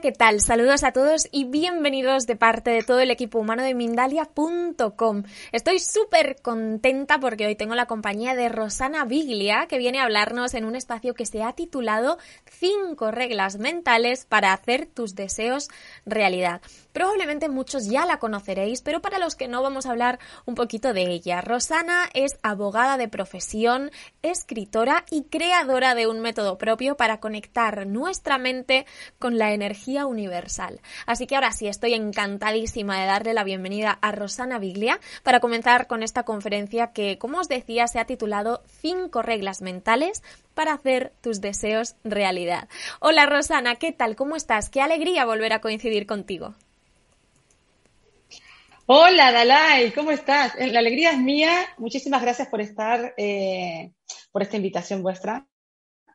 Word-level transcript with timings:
¿qué 0.00 0.10
tal? 0.10 0.40
Saludos 0.40 0.82
a 0.82 0.90
todos 0.90 1.28
y 1.30 1.44
bienvenidos 1.44 2.26
de 2.26 2.34
parte 2.34 2.70
de 2.70 2.82
todo 2.82 2.98
el 2.98 3.12
equipo 3.12 3.38
humano 3.38 3.62
de 3.62 3.74
Mindalia.com. 3.74 5.22
Estoy 5.52 5.78
súper 5.78 6.36
contenta 6.42 7.20
porque 7.20 7.46
hoy 7.46 7.54
tengo 7.54 7.76
la 7.76 7.86
compañía 7.86 8.34
de 8.34 8.48
Rosana 8.48 9.04
Biglia 9.04 9.66
que 9.68 9.78
viene 9.78 10.00
a 10.00 10.04
hablarnos 10.04 10.54
en 10.54 10.64
un 10.64 10.74
espacio 10.74 11.14
que 11.14 11.26
se 11.26 11.44
ha 11.44 11.52
titulado 11.52 12.18
5 12.50 13.12
reglas 13.12 13.58
mentales 13.58 14.24
para 14.24 14.52
hacer 14.52 14.86
tus 14.86 15.14
deseos 15.14 15.68
realidad. 16.04 16.60
Probablemente 16.94 17.48
muchos 17.48 17.88
ya 17.88 18.06
la 18.06 18.20
conoceréis, 18.20 18.80
pero 18.80 19.02
para 19.02 19.18
los 19.18 19.34
que 19.34 19.48
no 19.48 19.62
vamos 19.62 19.84
a 19.84 19.90
hablar 19.90 20.20
un 20.46 20.54
poquito 20.54 20.92
de 20.92 21.10
ella. 21.10 21.40
Rosana 21.40 22.08
es 22.14 22.38
abogada 22.44 22.96
de 22.96 23.08
profesión, 23.08 23.90
escritora 24.22 25.04
y 25.10 25.24
creadora 25.24 25.96
de 25.96 26.06
un 26.06 26.20
método 26.20 26.56
propio 26.56 26.96
para 26.96 27.18
conectar 27.18 27.84
nuestra 27.84 28.38
mente 28.38 28.86
con 29.18 29.38
la 29.38 29.52
energía 29.52 30.06
universal. 30.06 30.80
Así 31.04 31.26
que 31.26 31.34
ahora 31.34 31.50
sí, 31.50 31.66
estoy 31.66 31.94
encantadísima 31.94 33.00
de 33.00 33.06
darle 33.06 33.34
la 33.34 33.42
bienvenida 33.42 33.98
a 34.00 34.12
Rosana 34.12 34.60
Biglia 34.60 35.00
para 35.24 35.40
comenzar 35.40 35.88
con 35.88 36.04
esta 36.04 36.22
conferencia 36.22 36.92
que, 36.92 37.18
como 37.18 37.40
os 37.40 37.48
decía, 37.48 37.88
se 37.88 37.98
ha 37.98 38.04
titulado 38.04 38.62
Cinco 38.68 39.20
reglas 39.20 39.62
mentales 39.62 40.22
para 40.54 40.74
hacer 40.74 41.12
tus 41.22 41.40
deseos 41.40 41.96
realidad. 42.04 42.68
Hola 43.00 43.26
Rosana, 43.26 43.74
¿qué 43.74 43.90
tal? 43.90 44.14
¿Cómo 44.14 44.36
estás? 44.36 44.70
Qué 44.70 44.80
alegría 44.80 45.24
volver 45.24 45.54
a 45.54 45.60
coincidir 45.60 46.06
contigo. 46.06 46.54
Hola 48.86 49.32
Dalai, 49.32 49.92
¿cómo 49.92 50.10
estás? 50.10 50.52
La 50.58 50.80
alegría 50.80 51.12
es 51.12 51.18
mía. 51.18 51.50
Muchísimas 51.78 52.20
gracias 52.20 52.48
por 52.48 52.60
estar, 52.60 53.14
eh, 53.16 53.92
por 54.30 54.42
esta 54.42 54.58
invitación 54.58 55.02
vuestra. 55.02 55.46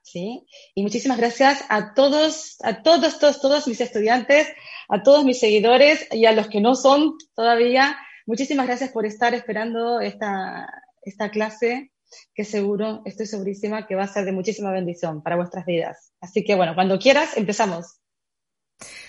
¿sí? 0.03 0.45
Y 0.75 0.83
muchísimas 0.83 1.17
gracias 1.17 1.65
a 1.69 1.95
todos, 1.95 2.57
a 2.61 2.83
todos, 2.83 3.17
todos, 3.17 3.41
todos 3.41 3.67
mis 3.67 3.81
estudiantes, 3.81 4.47
a 4.87 5.01
todos 5.01 5.25
mis 5.25 5.39
seguidores 5.39 6.07
y 6.11 6.27
a 6.27 6.31
los 6.31 6.47
que 6.47 6.61
no 6.61 6.75
son 6.75 7.15
todavía. 7.33 7.97
Muchísimas 8.27 8.67
gracias 8.67 8.91
por 8.91 9.07
estar 9.07 9.33
esperando 9.33 9.99
esta, 9.99 10.67
esta 11.01 11.31
clase 11.31 11.91
que 12.35 12.45
seguro, 12.45 13.01
estoy 13.05 13.25
segurísima 13.25 13.87
que 13.87 13.95
va 13.95 14.03
a 14.03 14.07
ser 14.07 14.25
de 14.25 14.31
muchísima 14.31 14.71
bendición 14.71 15.23
para 15.23 15.37
vuestras 15.37 15.65
vidas. 15.65 16.13
Así 16.21 16.43
que 16.43 16.53
bueno, 16.53 16.75
cuando 16.75 16.99
quieras, 16.99 17.35
empezamos. 17.35 17.98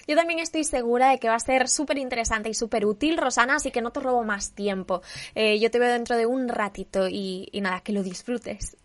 Yo 0.07 0.17
también 0.17 0.41
estoy 0.41 0.65
segura 0.65 1.11
de 1.11 1.19
que 1.19 1.29
va 1.29 1.37
a 1.37 1.41
ser 1.41 1.69
súper 1.69 1.99
interesante 1.99 2.49
y 2.49 2.55
súper 2.55 2.87
útil, 2.87 3.17
Rosana, 3.17 3.57
así 3.57 3.71
que 3.71 3.83
no 3.83 3.93
te 3.93 4.01
robo 4.01 4.25
más 4.25 4.53
tiempo. 4.53 5.03
Eh, 5.35 5.59
yo 5.61 5.71
te 5.71 5.79
veo 5.79 5.93
dentro 5.93 6.17
de 6.17 6.27
un 6.27 6.49
ratito 6.49 7.09
y 7.09 7.49
nada, 7.61 7.81
que 7.81 7.93
lo 7.93 8.03
disfrutes. 8.03 8.77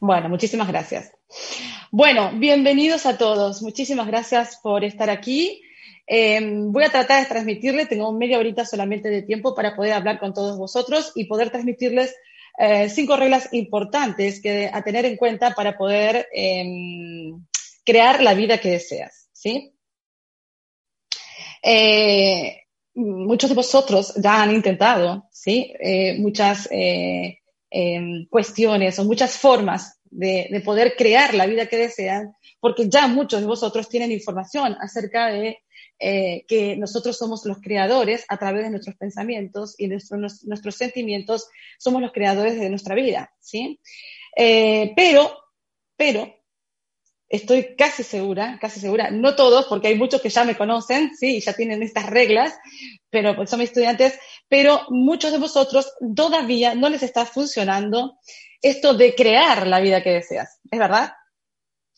Bueno, 0.00 0.28
muchísimas 0.28 0.66
gracias. 0.66 1.12
Bueno, 1.92 2.32
bienvenidos 2.34 3.06
a 3.06 3.16
todos. 3.16 3.62
Muchísimas 3.62 4.06
gracias 4.06 4.58
por 4.62 4.82
estar 4.82 5.10
aquí. 5.10 5.62
Em, 6.06 6.72
voy 6.72 6.84
a 6.84 6.88
tratar 6.88 7.22
de 7.22 7.28
transmitirle, 7.28 7.86
tengo 7.86 8.12
media 8.12 8.38
horita 8.38 8.64
solamente 8.64 9.08
de 9.08 9.22
tiempo 9.22 9.54
para 9.54 9.76
poder 9.76 9.92
hablar 9.92 10.18
con 10.18 10.34
todos 10.34 10.58
vosotros 10.58 11.12
y 11.14 11.26
poder 11.26 11.50
transmitirles 11.50 12.14
eh, 12.58 12.88
cinco 12.88 13.16
reglas 13.16 13.48
importantes 13.52 14.42
que, 14.42 14.68
a 14.72 14.82
tener 14.82 15.04
en 15.04 15.16
cuenta 15.16 15.54
para 15.54 15.76
poder 15.78 16.28
em, 16.32 17.44
crear 17.84 18.22
la 18.22 18.34
vida 18.34 18.58
que 18.58 18.70
deseas. 18.70 19.21
¿Sí? 19.42 19.74
Eh, 21.62 22.62
muchos 22.94 23.50
de 23.50 23.56
vosotros 23.56 24.14
ya 24.16 24.42
han 24.42 24.52
intentado 24.52 25.28
¿sí? 25.32 25.72
Eh, 25.80 26.18
muchas 26.18 26.68
Em, 27.74 28.26
cuestiones 28.28 28.98
o 28.98 29.04
muchas 29.04 29.38
formas 29.38 29.98
de, 30.10 30.60
poder 30.62 30.94
crear 30.94 31.32
la 31.32 31.46
vida 31.46 31.64
que 31.64 31.78
desean, 31.78 32.34
porque 32.60 32.86
ya 32.86 33.08
muchos 33.08 33.40
de 33.40 33.46
vosotros 33.46 33.88
tienen 33.88 34.12
información 34.12 34.76
acerca 34.78 35.28
de 35.28 35.60
eh, 35.98 36.44
que 36.46 36.76
nosotros 36.76 37.16
somos 37.16 37.46
los 37.46 37.62
creadores 37.62 38.26
a 38.28 38.36
través 38.36 38.64
de 38.64 38.70
nuestros 38.70 38.96
pensamientos 38.96 39.74
y 39.78 39.88
nuestros, 39.88 40.74
sentimientos, 40.76 41.48
somos 41.78 42.02
los 42.02 42.12
creadores 42.12 42.60
de 42.60 42.68
nuestra 42.68 42.94
vida, 42.94 43.32
¿sí? 43.40 43.80
Eh, 44.36 44.92
pero, 44.94 45.34
pero, 45.96 46.41
estoy 47.32 47.74
casi 47.76 48.02
segura, 48.02 48.58
casi 48.60 48.78
segura, 48.78 49.10
no 49.10 49.34
todos, 49.34 49.64
porque 49.64 49.88
hay 49.88 49.96
muchos 49.96 50.20
que 50.20 50.28
ya 50.28 50.44
me 50.44 50.54
conocen, 50.54 51.16
sí, 51.16 51.40
ya 51.40 51.54
tienen 51.54 51.82
estas 51.82 52.10
reglas, 52.10 52.54
pero 53.08 53.34
pues 53.34 53.48
son 53.48 53.58
mis 53.58 53.70
estudiantes, 53.70 54.18
pero 54.48 54.82
muchos 54.90 55.32
de 55.32 55.38
vosotros 55.38 55.94
todavía 56.14 56.74
no 56.74 56.90
les 56.90 57.02
está 57.02 57.24
funcionando 57.24 58.18
esto 58.60 58.92
de 58.92 59.14
crear 59.14 59.66
la 59.66 59.80
vida 59.80 60.02
que 60.02 60.10
deseas. 60.10 60.60
¿Es 60.70 60.78
verdad? 60.78 61.14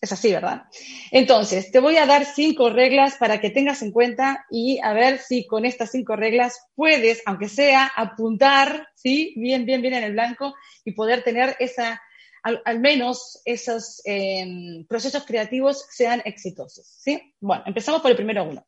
Es 0.00 0.12
así, 0.12 0.32
¿verdad? 0.32 0.64
Entonces, 1.10 1.72
te 1.72 1.80
voy 1.80 1.96
a 1.96 2.06
dar 2.06 2.26
cinco 2.26 2.70
reglas 2.70 3.16
para 3.16 3.40
que 3.40 3.50
tengas 3.50 3.82
en 3.82 3.90
cuenta 3.90 4.46
y 4.50 4.78
a 4.84 4.92
ver 4.92 5.18
si 5.18 5.46
con 5.46 5.64
estas 5.64 5.90
cinco 5.90 6.14
reglas 6.14 6.60
puedes, 6.76 7.22
aunque 7.26 7.48
sea, 7.48 7.90
apuntar, 7.96 8.86
¿sí? 8.94 9.34
Bien, 9.36 9.66
bien, 9.66 9.82
bien 9.82 9.94
en 9.94 10.04
el 10.04 10.12
blanco 10.12 10.54
y 10.84 10.92
poder 10.92 11.24
tener 11.24 11.56
esa 11.58 12.00
al, 12.44 12.80
menos 12.80 13.40
esos 13.44 14.02
em, 14.04 14.86
procesos 14.86 15.24
creativos 15.24 15.86
sean 15.90 16.22
exitosos. 16.24 16.86
¿sí? 17.00 17.34
Bueno, 17.40 17.64
empezamos 17.66 18.02
por 18.02 18.10
el 18.10 18.16
primero 18.16 18.44
uno. 18.44 18.66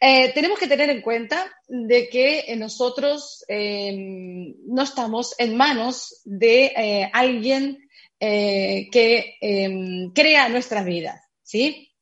Eh, 0.00 0.32
tenemos 0.32 0.58
que 0.58 0.68
tener 0.68 0.90
en 0.90 1.00
cuenta 1.00 1.52
de 1.66 2.08
que 2.08 2.54
nosotros 2.56 3.44
em, 3.48 4.54
no 4.66 4.82
estamos 4.82 5.34
en 5.38 5.56
manos 5.56 6.20
de 6.24 6.66
eh, 6.66 7.10
alguien 7.12 7.88
eh, 8.20 8.88
que 8.92 9.36
em, 9.40 10.12
crea 10.12 10.48
nuestras 10.48 10.84
vidas, 10.84 11.20
¿sí? 11.42 11.92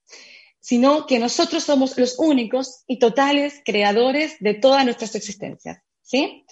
Sino 0.60 1.06
que 1.06 1.18
nosotros 1.18 1.64
somos 1.64 1.96
los 1.96 2.18
únicos 2.18 2.84
y 2.86 2.98
totales 2.98 3.62
creadores 3.64 4.36
de 4.40 4.54
todas 4.54 4.84
nuestras 4.84 5.14
existencias, 5.14 5.78
¿sí? 6.02 6.44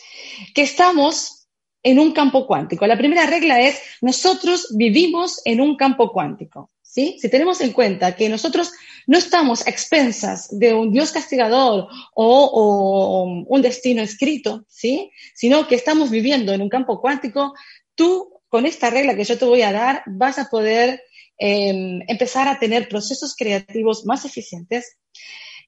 Que 0.54 0.62
estamos 0.62 1.43
en 1.84 2.00
un 2.00 2.12
campo 2.12 2.46
cuántico. 2.46 2.86
La 2.86 2.98
primera 2.98 3.26
regla 3.26 3.60
es, 3.60 3.78
nosotros 4.00 4.68
vivimos 4.74 5.40
en 5.44 5.60
un 5.60 5.76
campo 5.76 6.10
cuántico. 6.12 6.70
¿sí? 6.82 7.18
Si 7.20 7.28
tenemos 7.28 7.60
en 7.60 7.72
cuenta 7.72 8.16
que 8.16 8.28
nosotros 8.28 8.72
no 9.06 9.18
estamos 9.18 9.66
a 9.66 9.70
expensas 9.70 10.48
de 10.50 10.72
un 10.72 10.90
Dios 10.90 11.12
castigador 11.12 11.88
o, 12.14 13.44
un 13.46 13.62
destino 13.62 14.02
escrito, 14.02 14.64
¿sí? 14.66 15.10
sino 15.34 15.68
que 15.68 15.74
estamos 15.74 16.10
viviendo 16.10 16.52
en 16.52 16.62
un 16.62 16.70
campo 16.70 17.00
cuántico, 17.00 17.54
tú 17.94 18.40
con 18.48 18.64
esta 18.64 18.88
regla 18.88 19.14
que 19.14 19.24
yo 19.24 19.36
te 19.36 19.44
voy 19.44 19.62
a 19.62 19.72
dar 19.72 20.02
vas 20.06 20.38
a 20.38 20.48
poder 20.48 21.02
em, 21.36 22.00
empezar 22.08 22.48
a 22.48 22.58
tener 22.58 22.88
procesos 22.88 23.34
creativos 23.36 24.06
más 24.06 24.24
eficientes 24.24 24.96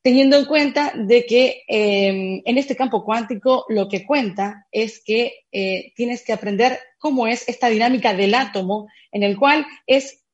teniendo 0.06 0.36
en 0.36 0.44
cuenta 0.44 0.92
de 0.94 1.26
que 1.26 1.64
em, 1.66 2.40
en 2.44 2.58
este 2.58 2.76
campo 2.76 3.04
cuántico 3.04 3.64
lo 3.68 3.88
que 3.88 4.06
cuenta 4.06 4.68
es 4.70 5.02
que 5.04 5.46
eh, 5.50 5.92
tienes 5.96 6.22
que 6.22 6.32
aprender 6.32 6.78
cómo 6.96 7.26
es 7.26 7.48
esta 7.48 7.68
dinámica 7.68 8.14
del 8.14 8.36
átomo 8.36 8.86
en 9.10 9.24
el 9.24 9.36
cual 9.36 9.66
es 9.84 10.24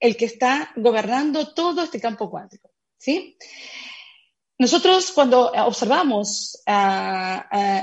el 0.00 0.16
que 0.16 0.24
está 0.24 0.72
gobernando 0.76 1.52
todo 1.52 1.82
este 1.82 2.00
campo 2.00 2.30
cuántico. 2.30 2.70
¿sí? 2.96 3.36
Nosotros 4.58 5.12
cuando 5.12 5.52
observamos 5.52 6.62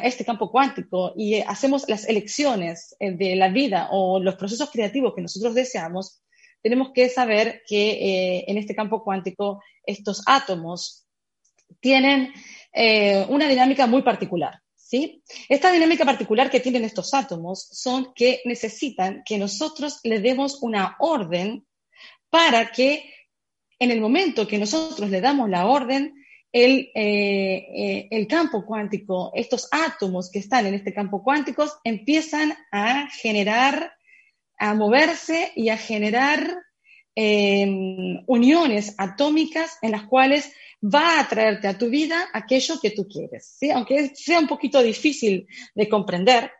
este 0.01 0.25
campo 0.25 0.49
cuántico 0.49 1.13
y 1.15 1.41
hacemos 1.41 1.87
las 1.87 2.09
elecciones 2.09 2.95
eh, 2.99 3.11
de 3.11 3.35
la 3.35 3.49
vida 3.49 3.89
o 3.91 4.19
los 4.19 4.33
procesos 4.33 4.71
creativos 4.71 5.13
que 5.13 5.21
nosotros 5.21 5.53
deseamos, 5.53 6.23
tenemos 6.63 6.89
que 6.91 7.07
saber 7.07 7.61
que 7.67 7.91
eh, 7.91 8.45
en 8.47 8.57
este 8.57 8.73
campo 8.73 9.03
cuántico 9.03 9.61
estos 9.85 10.23
átomos 10.25 11.04
tienen 11.79 12.33
eh, 12.73 13.25
una 13.29 13.47
dinámica 13.47 13.87
muy 13.87 14.01
particular. 14.01 14.61
¿sí? 14.75 15.23
Esta 15.49 15.71
dinámica 15.71 16.05
particular 16.05 16.49
que 16.49 16.59
tienen 16.59 16.83
estos 16.83 17.13
átomos 17.13 17.67
son 17.71 18.13
que 18.13 18.41
necesitan 18.45 19.23
que 19.25 19.37
nosotros 19.37 19.99
le 20.03 20.19
demos 20.19 20.61
una 20.61 20.95
orden 20.99 21.65
para 22.29 22.71
que 22.71 23.11
en 23.79 23.91
el 23.91 24.01
momento 24.01 24.47
que 24.47 24.57
nosotros 24.57 25.09
le 25.09 25.21
damos 25.21 25.49
la 25.49 25.65
orden, 25.65 26.13
el, 26.51 26.91
eh, 26.95 27.67
eh, 27.75 28.07
el, 28.11 28.27
campo 28.27 28.65
cuántico, 28.65 29.31
estos 29.35 29.67
átomos 29.71 30.31
que 30.31 30.39
están 30.39 30.65
en 30.65 30.73
este 30.73 30.93
campo 30.93 31.23
cuántico, 31.23 31.65
empiezan 31.83 32.55
a 32.71 33.09
generar, 33.09 33.93
a 34.57 34.73
moverse 34.73 35.51
y 35.55 35.69
a 35.69 35.77
generar 35.77 36.64
uniones 37.15 38.93
atómicas 38.97 39.77
en 39.81 39.91
las 39.91 40.03
cuales 40.03 40.51
va 40.83 41.19
a 41.19 41.27
traerte 41.27 41.67
a 41.67 41.77
tu 41.77 41.89
vida 41.89 42.27
aquello 42.33 42.75
que 42.81 42.91
tú 42.91 43.07
quieres, 43.07 43.55
¿sí? 43.57 43.71
Aunque 43.71 44.15
sea 44.15 44.39
un 44.39 44.47
poquito 44.47 44.81
difícil 44.83 45.47
de 45.73 45.89
comprender, 45.89 46.51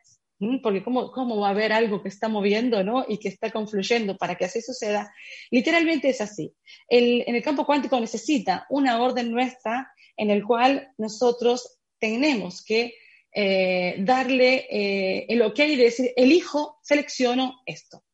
porque 0.61 0.83
¿cómo, 0.83 1.11
¿cómo, 1.11 1.39
va 1.39 1.47
a 1.47 1.51
haber 1.51 1.73
algo 1.73 2.01
que 2.01 2.09
está 2.09 2.27
moviendo 2.27 2.83
¿no? 2.83 3.05
y 3.07 3.17
que 3.17 3.29
está 3.29 3.51
confluyendo 3.51 4.17
para 4.17 4.35
que 4.35 4.45
así 4.45 4.61
suceda? 4.61 5.13
Literalmente 5.49 6.09
es 6.09 6.21
así. 6.21 6.53
en 6.89 7.35
el 7.35 7.43
campo 7.43 7.65
cuántico 7.65 7.99
necesita 7.99 8.65
una 8.69 9.01
orden 9.01 9.31
nuestra 9.31 9.91
en 10.17 10.29
el 10.29 10.43
cual 10.43 10.89
nosotros 10.97 11.79
tenemos 11.99 12.63
que 12.63 12.95
eh, 13.37 13.95
darle 13.99 14.65
eh, 14.69 15.25
el 15.27 15.41
ok 15.41 15.59
y 15.59 15.75
decir, 15.75 16.13
elijo, 16.15 16.79
selecciono 16.81 17.61
esto. 17.65 18.04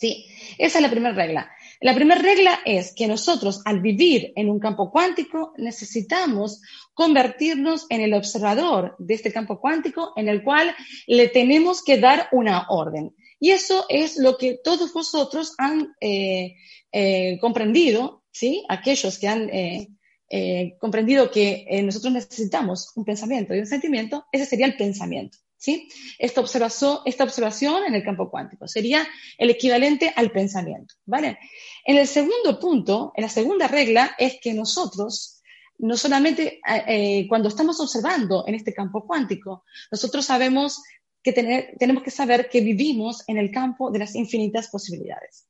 Sí, 0.00 0.24
esa 0.56 0.78
es 0.78 0.82
la 0.82 0.90
primera 0.90 1.14
regla. 1.14 1.52
La 1.82 1.94
primera 1.94 2.22
regla 2.22 2.60
es 2.64 2.94
que 2.94 3.06
nosotros 3.06 3.60
al 3.66 3.82
vivir 3.82 4.32
en 4.34 4.48
un 4.48 4.58
campo 4.58 4.90
cuántico 4.90 5.52
necesitamos 5.58 6.62
convertirnos 6.94 7.84
en 7.90 8.00
el 8.00 8.14
observador 8.14 8.96
de 8.98 9.12
este 9.12 9.30
campo 9.30 9.60
cuántico 9.60 10.14
en 10.16 10.30
el 10.30 10.42
cual 10.42 10.74
le 11.06 11.28
tenemos 11.28 11.84
que 11.84 11.98
dar 11.98 12.28
una 12.32 12.66
orden. 12.70 13.14
Y 13.38 13.50
eso 13.50 13.84
es 13.90 14.16
lo 14.16 14.38
que 14.38 14.58
todos 14.64 14.90
vosotros 14.94 15.52
han 15.58 15.94
eh, 16.00 16.54
eh, 16.92 17.38
comprendido, 17.38 18.22
¿sí? 18.30 18.64
Aquellos 18.70 19.18
que 19.18 19.28
han 19.28 19.50
eh, 19.50 20.78
comprendido 20.78 21.30
que 21.30 21.66
nosotros 21.84 22.14
necesitamos 22.14 22.90
un 22.96 23.04
pensamiento 23.04 23.54
y 23.54 23.58
un 23.58 23.66
sentimiento, 23.66 24.24
ese 24.32 24.46
sería 24.46 24.64
el 24.64 24.78
pensamiento. 24.78 25.36
¿Sí? 25.60 25.88
Esta 26.18 26.40
observación, 26.40 27.84
en 27.86 27.94
el 27.94 28.02
campo 28.02 28.30
cuántico 28.30 28.66
sería 28.66 29.06
el 29.36 29.50
equivalente 29.50 30.12
al 30.16 30.32
pensamiento, 30.32 30.94
¿vale? 31.04 31.38
En 31.84 31.98
el 31.98 32.06
segundo 32.06 32.58
punto, 32.58 33.12
en 33.14 33.22
la 33.22 33.28
segunda 33.28 33.68
regla, 33.68 34.16
es 34.18 34.38
que 34.40 34.54
nosotros, 34.54 35.42
no 35.78 35.96
solamente 35.96 36.60
eh, 36.66 36.84
eh, 36.88 37.28
cuando 37.28 37.48
estamos 37.48 37.78
observando 37.78 38.44
en 38.46 38.54
este 38.54 38.72
campo 38.72 39.06
cuántico, 39.06 39.64
nosotros 39.92 40.24
sabemos 40.24 40.82
que 41.22 41.32
tener, 41.34 41.76
tenemos 41.78 42.02
que 42.02 42.10
saber 42.10 42.48
que 42.48 42.62
vivimos 42.62 43.22
en 43.28 43.36
el 43.36 43.50
campo 43.50 43.90
de 43.90 43.98
las 43.98 44.14
infinitas 44.14 44.68
posibilidades. 44.68 45.46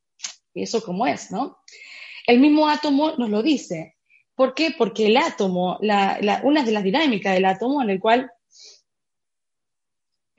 Y 0.52 0.64
eso 0.64 0.82
como 0.82 1.06
es, 1.06 1.30
¿no? 1.30 1.58
El 2.26 2.40
mismo 2.40 2.68
átomo 2.68 3.12
nos 3.16 3.30
lo 3.30 3.44
dice. 3.44 3.96
¿Por 4.34 4.54
qué? 4.54 4.74
Porque 4.76 5.06
el 5.06 5.16
átomo, 5.16 5.78
una 5.80 6.64
de 6.64 6.72
las 6.72 6.82
dinámicas 6.82 7.34
del 7.34 7.44
átomo 7.44 7.80
en 7.82 7.90
el 7.90 8.00
cual 8.00 8.32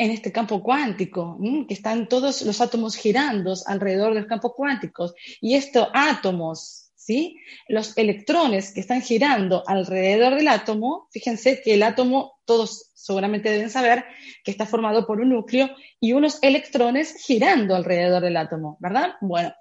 en 0.02 0.10
este 0.10 0.32
campo 0.32 0.64
cuántico, 0.64 1.38
que 1.68 1.76
están 1.76 2.10
todos 2.10 2.42
los 2.42 2.60
átomos 2.60 2.96
girando 2.96 3.54
alrededor 3.68 4.16
del 4.16 4.26
campo 4.26 4.56
cuántico. 4.56 5.14
Y 5.40 5.54
estos 5.54 5.90
átomos, 5.94 6.92
¿sí? 6.96 7.38
los 7.68 7.96
electrones 7.96 8.74
que 8.74 8.80
están 8.80 9.04
girando 9.04 9.64
alrededor 9.68 10.34
del 10.34 10.48
átomo, 10.48 11.08
fíjense 11.12 11.62
que 11.62 11.76
el 11.76 11.84
átomo, 11.84 12.40
todos 12.46 12.90
seguramente 12.96 13.52
deben 13.52 13.70
saber 13.70 14.04
que 14.44 14.50
está 14.50 14.66
formado 14.66 15.06
por 15.06 15.22
un 15.22 15.30
núcleo 15.30 15.70
y 16.00 16.14
unos 16.14 16.40
electrones 16.42 17.14
girando 17.24 17.76
alrededor 17.76 18.24
del 18.24 18.38
átomo, 18.38 18.78
¿verdad? 18.80 19.14
Bueno, 19.22 19.54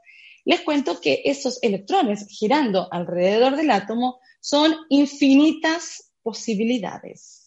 les 0.47 0.63
cuento 0.63 1.03
que 1.03 1.21
esos 1.27 1.63
electrones 1.63 2.27
girando 2.31 2.89
alrededor 2.91 3.57
del 3.57 3.71
átomo 3.71 4.21
son 4.41 4.75
infinitas 4.89 6.13
posibilidades. 6.23 7.40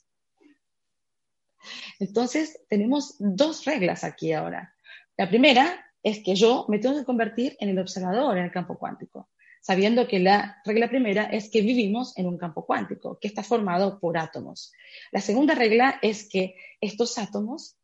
Entonces, 2.00 2.60
tenemos 2.69 3.15
dos 3.19 3.65
reglas 3.65 4.04
aquí 4.04 4.33
ahora. 4.33 4.75
La 5.18 5.30
primera 5.30 5.86
es 6.01 6.19
que 6.24 6.36
yo 6.36 6.65
me 6.68 6.80
tengo 6.80 6.98
que 6.98 7.06
convertir 7.06 7.56
en 7.60 7.69
el 7.69 7.80
observador 7.80 8.38
en 8.38 8.45
el 8.45 8.51
campo 8.51 8.77
cuántico, 8.77 9.30
sabiendo 9.62 10.07
que 10.07 10.19
la 10.19 10.62
regla 10.65 10.89
primera 10.89 11.24
es 11.24 11.50
que 11.50 11.62
vivimos 11.62 12.18
en 12.18 12.27
un 12.27 12.38
campo 12.38 12.65
cuántico 12.65 13.18
que 13.19 13.27
está 13.27 13.44
formado 13.44 14.00
por 14.00 14.18
átomos. 14.18 14.74
La 15.12 15.21
segunda 15.21 15.56
regla 15.56 16.00
es 16.01 16.27
que 16.27 16.56
estos 16.81 17.18
átomos 17.18 17.77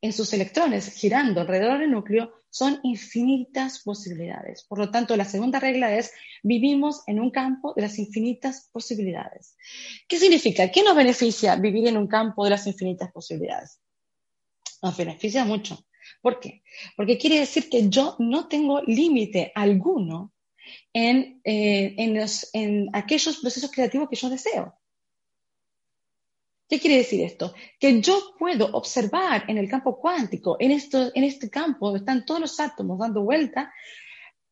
en 0.00 0.12
sus 0.12 0.32
electrones 0.32 0.94
girando 0.94 1.40
alrededor 1.40 1.78
del 1.78 1.90
núcleo 1.90 2.32
son 2.50 2.80
infinitas 2.82 3.80
posibilidades. 3.80 4.64
Por 4.64 4.78
lo 4.78 4.90
tanto, 4.90 5.16
la 5.16 5.24
segunda 5.24 5.60
regla 5.60 5.94
es 5.94 6.12
vivimos 6.42 7.02
en 7.06 7.20
un 7.20 7.30
campo 7.30 7.74
de 7.74 7.82
las 7.82 7.98
infinitas 7.98 8.68
posibilidades. 8.72 9.56
¿Qué 10.06 10.18
significa? 10.18 10.70
¿Qué 10.70 10.82
nos 10.82 10.96
beneficia 10.96 11.56
vivir 11.56 11.88
en 11.88 11.96
un 11.96 12.06
campo 12.06 12.44
de 12.44 12.50
las 12.50 12.66
infinitas 12.66 13.12
posibilidades? 13.12 13.80
Nos 14.82 14.96
beneficia 14.96 15.44
mucho. 15.44 15.78
¿Por 16.22 16.40
qué? 16.40 16.62
Porque 16.96 17.18
quiere 17.18 17.40
decir 17.40 17.68
que 17.68 17.88
yo 17.88 18.16
no 18.18 18.48
tengo 18.48 18.80
límite 18.82 19.52
alguno 19.54 20.32
en, 20.92 21.40
eh, 21.44 21.94
en 22.52 22.88
aquellos 22.92 23.38
procesos 23.38 23.70
creativos 23.70 24.08
que 24.08 24.16
yo 24.16 24.30
deseo. 24.30 24.78
¿Qué 26.68 26.78
quiere 26.78 26.98
decir 26.98 27.22
esto? 27.22 27.54
Que 27.80 28.00
yo 28.00 28.34
puedo 28.38 28.66
observar 28.72 29.44
en 29.48 29.56
el 29.56 29.68
campo 29.68 29.98
cuántico, 29.98 30.56
en, 30.60 30.70
esto, 30.70 31.10
en 31.14 31.24
este 31.24 31.48
campo 31.48 31.86
donde 31.86 32.00
están 32.00 32.26
todos 32.26 32.40
los 32.40 32.60
átomos 32.60 32.98
dando 32.98 33.22
vuelta, 33.22 33.72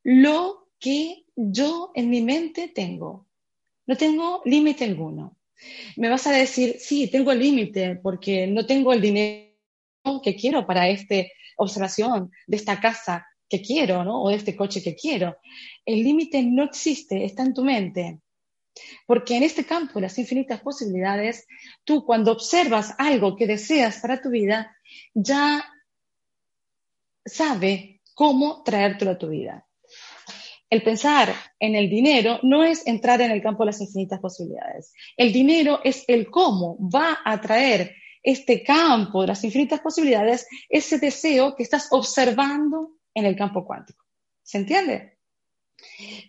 lo 0.03 0.71
que 0.79 1.27
yo 1.37 1.93
en 1.95 2.09
mi 2.09 2.23
mente 2.23 2.69
tengo. 2.69 3.27
No 3.87 3.97
tengo 3.97 4.41
límite 4.47 4.85
alguno. 4.85 5.37
Me 5.97 6.09
vas 6.09 6.27
a 6.27 6.33
decir, 6.33 6.77
sí, 6.79 7.09
tengo 7.09 7.35
límite 7.35 7.97
porque 7.97 8.47
no 8.47 8.65
tengo 8.65 8.95
el 8.95 9.01
dinero 9.01 9.47
que 10.23 10.37
quiero 10.37 10.67
para 10.67 10.89
esta 10.89 11.17
observación 11.59 12.31
de 12.47 12.57
esta 12.57 12.81
casa 12.81 13.27
que 13.49 13.61
quiero, 13.61 14.05
¿no? 14.05 14.23
O 14.23 14.31
de 14.31 14.37
este 14.37 14.57
coche 14.57 14.83
que 14.83 14.95
quiero. 14.95 15.37
El 15.85 16.03
límite 16.03 16.43
no 16.43 16.65
existe, 16.65 17.25
está 17.25 17.43
en 17.43 17.55
tu 17.55 17.63
mente. 17.63 18.21
Porque 19.07 19.37
en 19.37 19.43
este 19.43 19.65
campo 19.65 19.95
de 19.95 20.03
las 20.03 20.19
infinitas 20.19 20.61
posibilidades, 20.61 21.47
tú 21.85 22.05
cuando 22.05 22.33
observas 22.33 22.95
algo 22.99 23.37
que 23.37 23.47
deseas 23.47 23.99
para 23.99 24.21
tu 24.21 24.31
vida, 24.31 24.77
ya 25.15 25.65
sabe 27.25 28.03
cómo 28.15 28.63
traértelo 28.63 29.13
a 29.13 29.19
tu 29.19 29.29
vida. 29.29 29.67
El 30.69 30.83
pensar 30.83 31.33
en 31.61 31.77
el 31.77 31.89
dinero 31.89 32.41
no 32.43 32.65
es 32.65 32.87
entrar 32.87 33.21
en 33.21 33.31
el 33.31 33.43
campo 33.43 33.63
de 33.63 33.67
las 33.67 33.81
infinitas 33.81 34.21
posibilidades. 34.21 34.93
El 35.17 35.33
dinero 35.33 35.81
es 35.85 36.05
el 36.09 36.29
cómo 36.29 36.77
va 36.91 37.19
a 37.25 37.41
traer 37.41 37.95
este 38.23 38.65
campo 38.65 39.21
de 39.21 39.29
las 39.29 39.45
infinitas 39.45 39.81
posibilidades, 39.81 40.49
ese 40.69 40.99
deseo 40.99 41.55
que 41.55 41.63
estás 41.63 41.87
observando 41.93 42.97
en 43.15 43.25
el 43.25 43.37
campo 43.37 43.65
cuántico. 43.65 44.05
¿Se 44.43 44.59
entiende? 44.59 45.16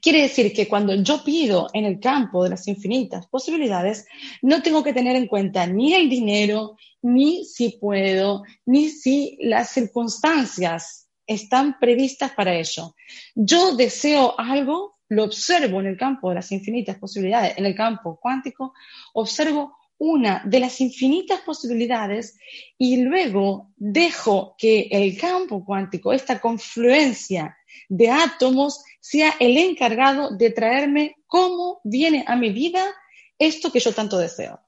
Quiere 0.01 0.21
decir 0.21 0.53
que 0.53 0.67
cuando 0.67 0.95
yo 0.95 1.23
pido 1.23 1.67
en 1.73 1.85
el 1.85 1.99
campo 1.99 2.44
de 2.44 2.51
las 2.51 2.67
infinitas 2.67 3.27
posibilidades, 3.27 4.05
no 4.41 4.61
tengo 4.61 4.83
que 4.83 4.94
tener 4.94 5.15
en 5.15 5.27
cuenta 5.27 5.67
ni 5.67 5.94
el 5.94 6.09
dinero, 6.09 6.77
ni 7.01 7.45
si 7.45 7.77
puedo, 7.79 8.44
ni 8.65 8.89
si 8.89 9.38
las 9.41 9.69
circunstancias 9.69 11.07
están 11.25 11.77
previstas 11.79 12.31
para 12.31 12.55
ello. 12.55 12.95
Yo 13.35 13.75
deseo 13.75 14.39
algo, 14.39 14.98
lo 15.10 15.25
observo 15.25 15.79
en 15.81 15.88
el 15.88 15.98
campo 15.98 16.29
de 16.29 16.36
las 16.36 16.51
infinitas 16.51 16.98
posibilidades, 16.98 17.57
en 17.57 17.65
el 17.65 17.75
campo 17.75 18.17
cuántico, 18.22 18.74
observo 19.13 19.75
una 20.00 20.43
de 20.45 20.60
las 20.60 20.79
infinitas 20.79 21.41
posibilidades 21.41 22.38
y 22.77 22.98
luego 22.98 23.74
dejo 23.75 24.55
que 24.57 24.88
el 24.91 25.17
campo 25.17 25.65
cuántico, 25.65 26.13
esta 26.13 26.39
confluencia 26.39 27.57
de 27.89 28.10
átomos, 28.10 28.83
sea 29.09 29.35
el 29.39 29.57
encargado 29.57 30.35
de 30.35 30.49
traerme 30.49 31.15
cómo 31.27 31.79
viene 31.85 32.25
a 32.27 32.35
mi 32.35 32.49
vida 32.49 32.83
esto 33.39 33.71
que 33.71 33.79
yo 33.79 33.93
tanto 33.93 34.17
deseo. 34.17 34.59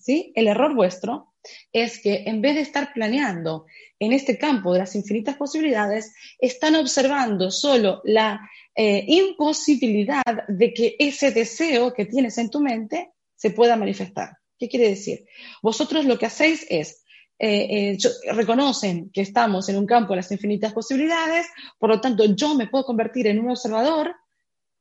¿Sí? 0.00 0.32
El 0.34 0.48
error 0.48 0.74
vuestro 0.74 1.34
es 1.70 2.00
que 2.00 2.24
en 2.26 2.40
vez 2.40 2.54
de 2.54 2.62
estar 2.62 2.94
planeando 2.94 3.66
en 3.98 4.12
este 4.12 4.38
campo 4.38 4.72
de 4.72 4.78
las 4.78 4.94
infinitas 4.94 5.36
posibilidades, 5.36 6.14
están 6.38 6.76
observando 6.76 7.50
solo 7.50 8.00
la 8.04 8.40
eh, 8.74 9.04
imposibilidad 9.06 10.24
de 10.48 10.72
que 10.72 10.96
ese 10.98 11.30
deseo 11.30 11.92
que 11.92 12.06
tienes 12.06 12.38
en 12.38 12.48
tu 12.48 12.60
mente 12.60 13.12
se 13.36 13.50
pueda 13.50 13.76
manifestar. 13.76 14.38
¿Qué 14.58 14.68
quiere 14.68 14.88
decir? 14.88 15.26
Vosotros 15.62 16.06
lo 16.06 16.18
que 16.18 16.26
hacéis 16.26 16.66
es 16.70 17.01
eh, 17.44 17.96
eh, 17.96 18.32
reconocen 18.34 19.10
que 19.10 19.20
estamos 19.20 19.68
en 19.68 19.76
un 19.76 19.84
campo 19.84 20.12
de 20.12 20.18
las 20.18 20.30
infinitas 20.30 20.72
posibilidades, 20.72 21.48
por 21.76 21.90
lo 21.90 22.00
tanto 22.00 22.24
yo 22.24 22.54
me 22.54 22.68
puedo 22.68 22.84
convertir 22.84 23.26
en 23.26 23.40
un 23.40 23.50
observador, 23.50 24.14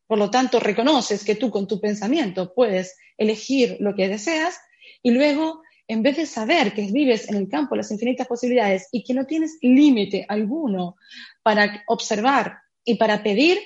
por 0.05 0.19
lo 0.19 0.29
tanto 0.29 0.59
reconoces 0.59 1.25
que 1.25 1.33
tú 1.33 1.49
con 1.49 1.65
tu 1.65 1.81
pensamiento 1.81 2.53
puedes 2.53 2.95
elegir 3.17 3.77
lo 3.79 3.95
que 3.95 4.07
deseas 4.07 4.59
y 5.01 5.09
luego 5.09 5.63
en 5.87 6.03
vez 6.03 6.17
de 6.17 6.27
saber 6.27 6.75
que 6.75 6.91
vives 6.91 7.27
en 7.29 7.37
el 7.37 7.49
campo 7.49 7.73
de 7.73 7.77
las 7.79 7.89
infinitas 7.89 8.27
posibilidades 8.27 8.89
y 8.91 9.03
que 9.03 9.15
no 9.15 9.25
tienes 9.25 9.57
límite 9.63 10.27
alguno 10.29 10.97
para 11.41 11.83
observar 11.87 12.59
y 12.85 12.93
para 12.93 13.23
pedir, 13.23 13.57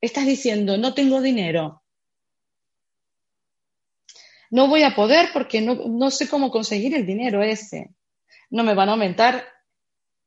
estás 0.00 0.26
diciendo, 0.26 0.76
no 0.78 0.94
tengo 0.94 1.20
dinero. 1.20 1.84
No 4.50 4.66
voy 4.66 4.82
a 4.82 4.96
poder 4.96 5.28
porque 5.32 5.60
no, 5.60 5.76
no 5.76 6.10
sé 6.10 6.28
cómo 6.28 6.50
conseguir 6.50 6.92
el 6.96 7.06
dinero 7.06 7.40
ese 7.44 7.92
no 8.52 8.62
me 8.64 8.74
van 8.74 8.90
a 8.90 8.92
aumentar 8.92 9.44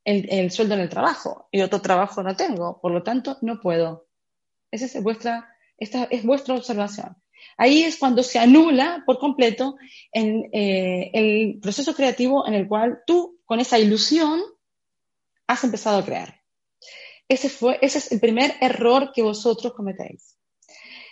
el, 0.03 0.51
sueldo 0.51 0.73
en 0.73 0.81
el 0.81 0.89
trabajo 0.89 1.47
y 1.51 1.61
otro 1.61 1.81
trabajo 1.81 2.21
no 2.21 2.35
tengo, 2.35 2.79
por 2.81 2.91
lo 2.91 3.01
tanto 3.01 3.37
no 3.41 3.61
puedo. 3.61 4.07
Esa 4.71 4.85
es 4.85 5.01
vuestra, 5.01 5.47
esta 5.77 6.05
es 6.05 6.23
vuestra 6.23 6.55
observación. 6.55 7.15
Ahí 7.57 7.83
es 7.83 7.97
cuando 7.97 8.23
se 8.23 8.39
anula 8.39 9.03
por 9.05 9.19
completo 9.19 9.77
eh, 10.11 11.11
el 11.13 11.59
proceso 11.61 11.93
creativo 11.95 12.47
en 12.47 12.55
el 12.55 12.67
cual 12.67 13.03
tú, 13.05 13.39
con 13.45 13.59
esa 13.59 13.79
ilusión, 13.79 14.41
has 15.47 15.63
empezado 15.63 15.99
a 15.99 16.05
crear. 16.05 16.41
Ese, 17.27 17.49
fue, 17.49 17.77
ese 17.81 17.99
es 17.99 18.11
el 18.11 18.19
primer 18.19 18.55
error 18.59 19.11
que 19.13 19.21
vosotros 19.21 19.73
cometéis. 19.73 20.37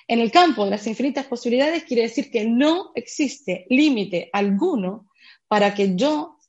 En 0.07 0.19
el 0.19 0.31
campo 0.31 0.65
de 0.65 0.71
las 0.71 0.85
infinitas 0.87 1.25
posibilidades 1.27 1.83
quiere 1.83 2.03
decir 2.03 2.29
que 2.29 2.45
no 2.45 2.91
existe 2.95 3.65
límite 3.69 4.29
alguno 4.33 5.09
para 5.47 5.73
que 5.73 5.95
yo 5.95 6.39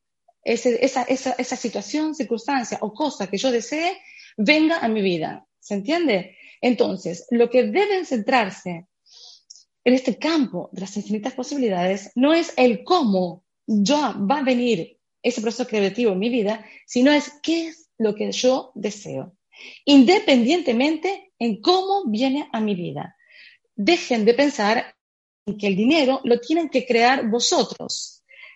esa, 0.45 1.57
situación, 1.57 2.15
circunstancia 2.15 2.79
o 2.83 2.93
cosa 2.93 3.29
que 3.29 3.39
yo 3.39 3.51
desee 3.51 3.97
venga 4.37 4.79
a 4.79 4.89
mi 4.89 5.03
vida. 5.03 5.47
¿Se 5.59 5.75
entiende? 5.75 6.37
Entonces, 6.61 7.27
lo 7.31 7.49
que 7.49 7.65
deben 7.65 8.05
centrarse 8.05 8.87
en 9.85 9.95
este 9.95 10.19
campo 10.19 10.71
de 10.73 10.83
las 10.83 10.97
infinitas 10.97 11.35
posibilidades 11.35 12.13
no 12.15 12.33
es 12.33 12.53
el 12.57 12.85
cómo 12.85 13.45
yo 13.67 13.97
va 13.97 14.39
a 14.39 14.45
venir 14.45 14.99
ese 15.23 15.41
proceso 15.41 15.67
creativo 15.67 16.13
en 16.13 16.19
mi 16.19 16.29
vida, 16.29 16.65
sino 16.87 17.11
es 17.11 17.33
qué 17.43 17.69
es 17.69 17.91
lo 17.97 18.15
que 18.15 18.31
yo 18.33 18.73
deseo, 18.75 19.37
independientemente 19.85 21.33
en 21.39 21.61
cómo 21.63 22.05
viene 22.07 22.49
a 22.53 22.61
mi 22.61 22.75
vida. 22.75 23.17
Dejen 23.75 24.25
de 24.25 24.35
pensar 24.35 24.95
en 25.47 25.57
que 25.57 25.67
el 25.67 25.77
dinero 25.77 26.21
lo 26.25 26.41
tienen 26.41 26.69
que 26.69 26.87
crear 26.87 27.29
vosotros. 27.29 28.14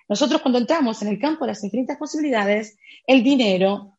Nosotros 0.09 0.41
cuando 0.41 0.59
entramos 0.59 1.03
en 1.03 1.09
el 1.09 1.19
campo 1.19 1.45
de 1.45 1.53
las 1.53 1.63
infinitas 1.63 1.99
posibilidades, 1.99 2.77
el 3.07 3.23
dinero 3.23 3.99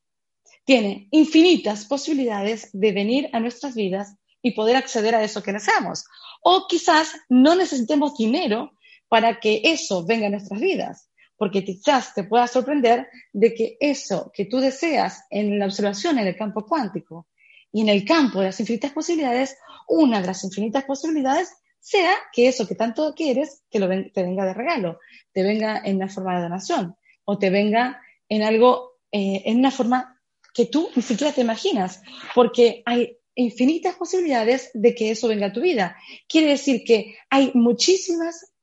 tiene 0.65 1.07
infinitas 1.11 1.85
posibilidades 1.85 2.69
de 2.73 2.91
venir 2.91 3.29
a 3.33 3.39
nuestras 3.39 3.75
vidas 3.75 4.15
y 4.41 4.51
poder 4.51 4.75
acceder 4.75 5.15
a 5.15 5.23
eso 5.23 5.43
que 5.43 5.53
deseamos. 5.53 6.05
O 6.41 6.65
quizás 6.67 7.13
no 7.29 7.55
necesitemos 7.55 8.17
dinero 8.17 8.71
para 9.07 9.39
que 9.39 9.61
eso 9.63 10.05
venga 10.05 10.27
a 10.27 10.29
nuestras 10.29 10.59
vidas, 10.59 11.09
porque 11.37 11.63
quizás 11.63 12.13
te 12.13 12.23
pueda 12.23 12.47
sorprender 12.47 13.07
de 13.33 13.53
que 13.53 13.77
eso 13.79 14.31
que 14.33 14.45
tú 14.45 14.59
deseas 14.59 15.23
en 15.29 15.59
la 15.59 15.65
observación 15.65 16.19
en 16.19 16.27
el 16.27 16.35
campo 16.35 16.65
cuántico 16.65 17.27
y 17.71 17.81
en 17.81 17.89
el 17.89 18.05
campo 18.05 18.39
de 18.39 18.45
las 18.47 18.59
infinitas 18.59 18.91
posibilidades, 18.91 19.57
una 19.87 20.21
de 20.21 20.27
las 20.27 20.43
infinitas 20.43 20.85
posibilidades 20.85 21.51
sea 21.79 22.15
que 22.33 22.47
eso 22.47 22.67
que 22.67 22.75
tanto 22.75 23.13
quieres 23.15 23.63
que 23.69 23.79
lo 23.79 23.87
te 23.87 24.23
venga 24.23 24.45
de 24.45 24.53
regalo, 24.53 24.99
te 25.31 25.43
venga 25.43 25.81
en 25.83 25.97
una 25.97 26.09
forma 26.09 26.35
de 26.35 26.43
donación 26.43 26.95
o 27.25 27.37
te 27.37 27.49
venga 27.49 28.01
en 28.27 28.43
algo, 28.43 28.99
eh, 29.11 29.43
en 29.45 29.59
una 29.59 29.71
forma 29.71 30.19
que 30.53 30.65
tú 30.65 30.89
ni 30.95 31.01
siquiera 31.01 31.33
te 31.33 31.41
imaginas, 31.41 32.01
porque 32.35 32.83
hay 32.85 33.17
infinitas 33.35 33.95
posibilidades 33.95 34.71
de 34.73 34.93
que 34.93 35.11
eso 35.11 35.27
venga 35.27 35.47
a 35.47 35.53
tu 35.53 35.61
vida. 35.61 35.95
Quiere 36.27 36.47
decir 36.47 36.83
que 36.83 37.15
hay 37.29 37.51
muchísimas 37.53 38.53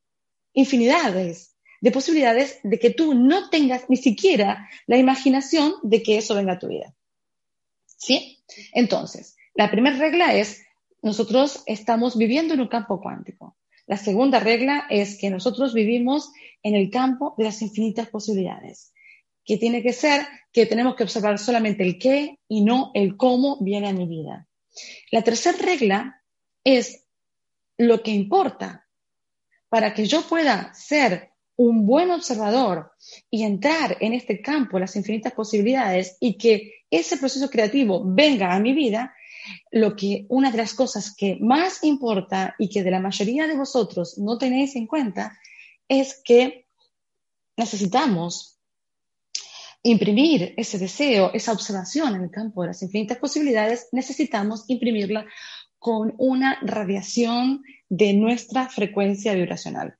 infinidades 0.52 1.56
de 1.80 1.90
posibilidades 1.90 2.58
de 2.62 2.78
que 2.78 2.90
tú 2.90 3.14
no 3.14 3.48
tengas 3.48 3.88
ni 3.88 3.96
siquiera 3.96 4.68
la 4.86 4.96
imaginación 4.96 5.74
de 5.82 6.02
que 6.02 6.18
eso 6.18 6.34
venga 6.34 6.54
a 6.54 6.58
tu 6.58 6.68
vida. 6.68 6.94
¿Sí? 7.86 8.44
Entonces, 8.72 9.36
la 9.54 9.70
primera 9.70 9.96
regla 9.96 10.34
es 10.34 10.65
nosotros 11.06 11.62
estamos 11.66 12.18
viviendo 12.18 12.52
en 12.54 12.60
un 12.60 12.66
campo 12.66 13.00
cuántico. 13.00 13.56
La 13.86 13.96
segunda 13.96 14.40
regla 14.40 14.88
es 14.90 15.16
que 15.16 15.30
nosotros 15.30 15.72
vivimos 15.72 16.32
en 16.64 16.74
el 16.74 16.90
campo 16.90 17.36
de 17.38 17.44
las 17.44 17.62
infinitas 17.62 18.08
posibilidades, 18.08 18.92
que 19.44 19.56
tiene 19.56 19.84
que 19.84 19.92
ser 19.92 20.26
que 20.52 20.66
tenemos 20.66 20.96
que 20.96 21.04
observar 21.04 21.38
solamente 21.38 21.84
el 21.84 21.96
qué 22.00 22.40
y 22.48 22.64
no 22.64 22.90
el 22.92 23.16
cómo 23.16 23.58
viene 23.60 23.88
a 23.88 23.92
mi 23.92 24.08
vida. 24.08 24.48
La 25.12 25.22
tercera 25.22 25.56
regla 25.56 26.24
es 26.64 27.04
lo 27.78 28.02
que 28.02 28.10
importa 28.10 28.88
para 29.68 29.94
que 29.94 30.06
yo 30.06 30.22
pueda 30.22 30.74
ser 30.74 31.30
un 31.54 31.86
buen 31.86 32.10
observador 32.10 32.90
y 33.30 33.44
entrar 33.44 33.96
en 34.00 34.12
este 34.12 34.42
campo, 34.42 34.80
las 34.80 34.96
infinitas 34.96 35.32
posibilidades, 35.34 36.16
y 36.18 36.36
que 36.36 36.84
ese 36.90 37.16
proceso 37.16 37.48
creativo 37.48 38.02
venga 38.04 38.56
a 38.56 38.58
mi 38.58 38.72
vida, 38.72 39.14
lo 39.70 39.96
que 39.96 40.26
una 40.28 40.50
de 40.50 40.58
las 40.58 40.74
cosas 40.74 41.14
que 41.14 41.36
más 41.40 41.84
importa 41.84 42.54
y 42.58 42.68
que 42.68 42.82
de 42.82 42.90
la 42.90 43.00
mayoría 43.00 43.46
de 43.46 43.56
vosotros 43.56 44.18
no 44.18 44.38
tenéis 44.38 44.76
en 44.76 44.86
cuenta 44.86 45.38
es 45.88 46.20
que 46.24 46.66
necesitamos 47.56 48.58
imprimir 49.82 50.52
ese 50.56 50.78
deseo, 50.78 51.30
esa 51.32 51.52
observación 51.52 52.16
en 52.16 52.22
el 52.22 52.30
campo 52.30 52.62
de 52.62 52.68
las 52.68 52.82
infinitas 52.82 53.18
posibilidades, 53.18 53.88
necesitamos 53.92 54.64
imprimirla 54.68 55.26
con 55.78 56.14
una 56.18 56.58
radiación 56.62 57.62
de 57.88 58.12
nuestra 58.14 58.68
frecuencia 58.68 59.34
vibracional. 59.34 59.96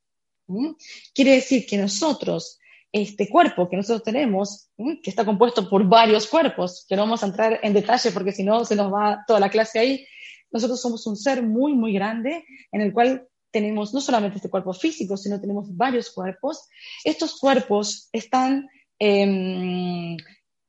¿Mm? 0.49 0.73
Quiere 1.15 1.33
decir 1.33 1.67
que 1.67 1.79
nosotros 1.79 2.59
este 3.03 3.29
cuerpo 3.29 3.69
que 3.69 3.77
nosotros 3.77 4.03
tenemos, 4.03 4.71
que 4.77 5.11
está 5.11 5.25
compuesto 5.25 5.69
por 5.69 5.87
varios 5.87 6.27
cuerpos, 6.27 6.87
que 6.89 6.97
no 6.97 7.03
vamos 7.03 7.23
a 7.23 7.27
entrar 7.27 7.61
en 7.63 7.75
detalle 7.75 8.11
porque 8.11 8.33
si 8.33 8.43
no 8.43 8.65
se 8.65 8.75
nos 8.75 8.93
va 8.93 9.23
toda 9.27 9.39
la 9.39 9.51
clase 9.51 9.79
ahí, 9.79 10.07
nosotros 10.51 10.81
somos 10.81 11.07
un 11.07 11.17
ser 11.17 11.43
muy, 11.43 11.75
muy 11.75 11.93
grande 11.93 12.45
en 12.73 12.81
el 12.81 12.93
cual 12.93 13.29
tenemos 13.51 13.93
no 13.93 14.01
solamente 14.01 14.37
este 14.37 14.49
cuerpo 14.49 14.73
físico, 14.73 15.17
sino 15.17 15.41
tenemos 15.41 15.77
varios 15.77 16.11
cuerpos. 16.11 16.69
Estos 17.05 17.39
cuerpos 17.39 18.09
están, 18.13 18.69
em, 18.99 20.17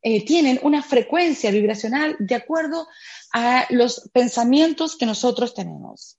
eh, 0.01 0.25
tienen 0.25 0.59
una 0.63 0.83
frecuencia 0.83 1.49
vibracional 1.51 2.17
de 2.19 2.35
acuerdo 2.35 2.87
a 3.33 3.65
los 3.69 4.09
pensamientos 4.13 4.97
que 4.97 5.05
nosotros 5.05 5.53
tenemos. 5.53 6.17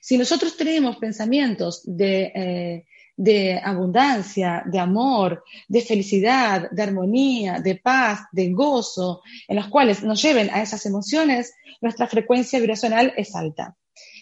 Si 0.00 0.18
nosotros 0.18 0.56
tenemos 0.56 0.96
pensamientos 0.96 1.82
de 1.84 2.32
eh, 2.34 2.84
de 3.20 3.60
abundancia, 3.62 4.62
de 4.64 4.78
amor, 4.78 5.44
de 5.68 5.82
felicidad, 5.82 6.70
de 6.70 6.82
armonía, 6.82 7.60
de 7.60 7.76
paz, 7.76 8.20
de 8.32 8.50
gozo, 8.50 9.20
en 9.46 9.56
los 9.56 9.68
cuales 9.68 10.02
nos 10.02 10.22
lleven 10.22 10.48
a 10.50 10.62
esas 10.62 10.86
emociones, 10.86 11.52
nuestra 11.82 12.06
frecuencia 12.06 12.58
vibracional 12.58 13.12
es 13.18 13.34
alta. 13.34 13.76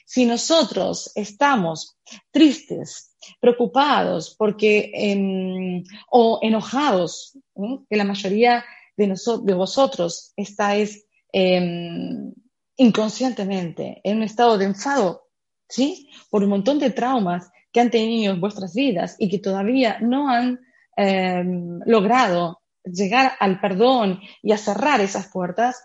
Si 0.05 0.27
nosotros 0.27 1.13
estamos 1.15 1.97
tristes, 2.33 3.15
preocupados, 3.39 4.35
porque 4.37 4.91
em, 4.93 5.85
o 6.11 6.41
enojados, 6.43 7.39
que 7.89 7.97
la 7.97 8.05
mayoría 8.05 8.65
de, 8.97 9.55
vosotros 9.55 10.33
estáis 10.37 11.07
em, 11.33 12.33
inconscientemente 12.77 14.01
en 14.03 14.17
un 14.17 14.23
estado 14.25 14.59
de 14.59 14.65
enfado, 14.65 15.23
¿sí? 15.69 16.11
Por 16.31 16.43
un 16.43 16.51
montón 16.51 16.81
de 16.81 16.91
traumas 16.91 17.49
que 17.73 17.81
han 17.81 17.91
tenido 17.91 18.33
en 18.33 18.41
vuestras 18.41 18.75
vidas 18.75 19.17
y 19.19 19.29
que 19.29 19.39
todavía 19.39 19.99
no 20.01 20.29
han 20.29 20.61
em, 20.97 21.81
logrado 21.87 22.61
llegar 22.85 23.33
al 23.41 23.61
perdón 23.61 24.21
y 24.43 24.53
a 24.53 24.59
cerrar 24.59 25.01
esas 25.01 25.29
puertas, 25.29 25.85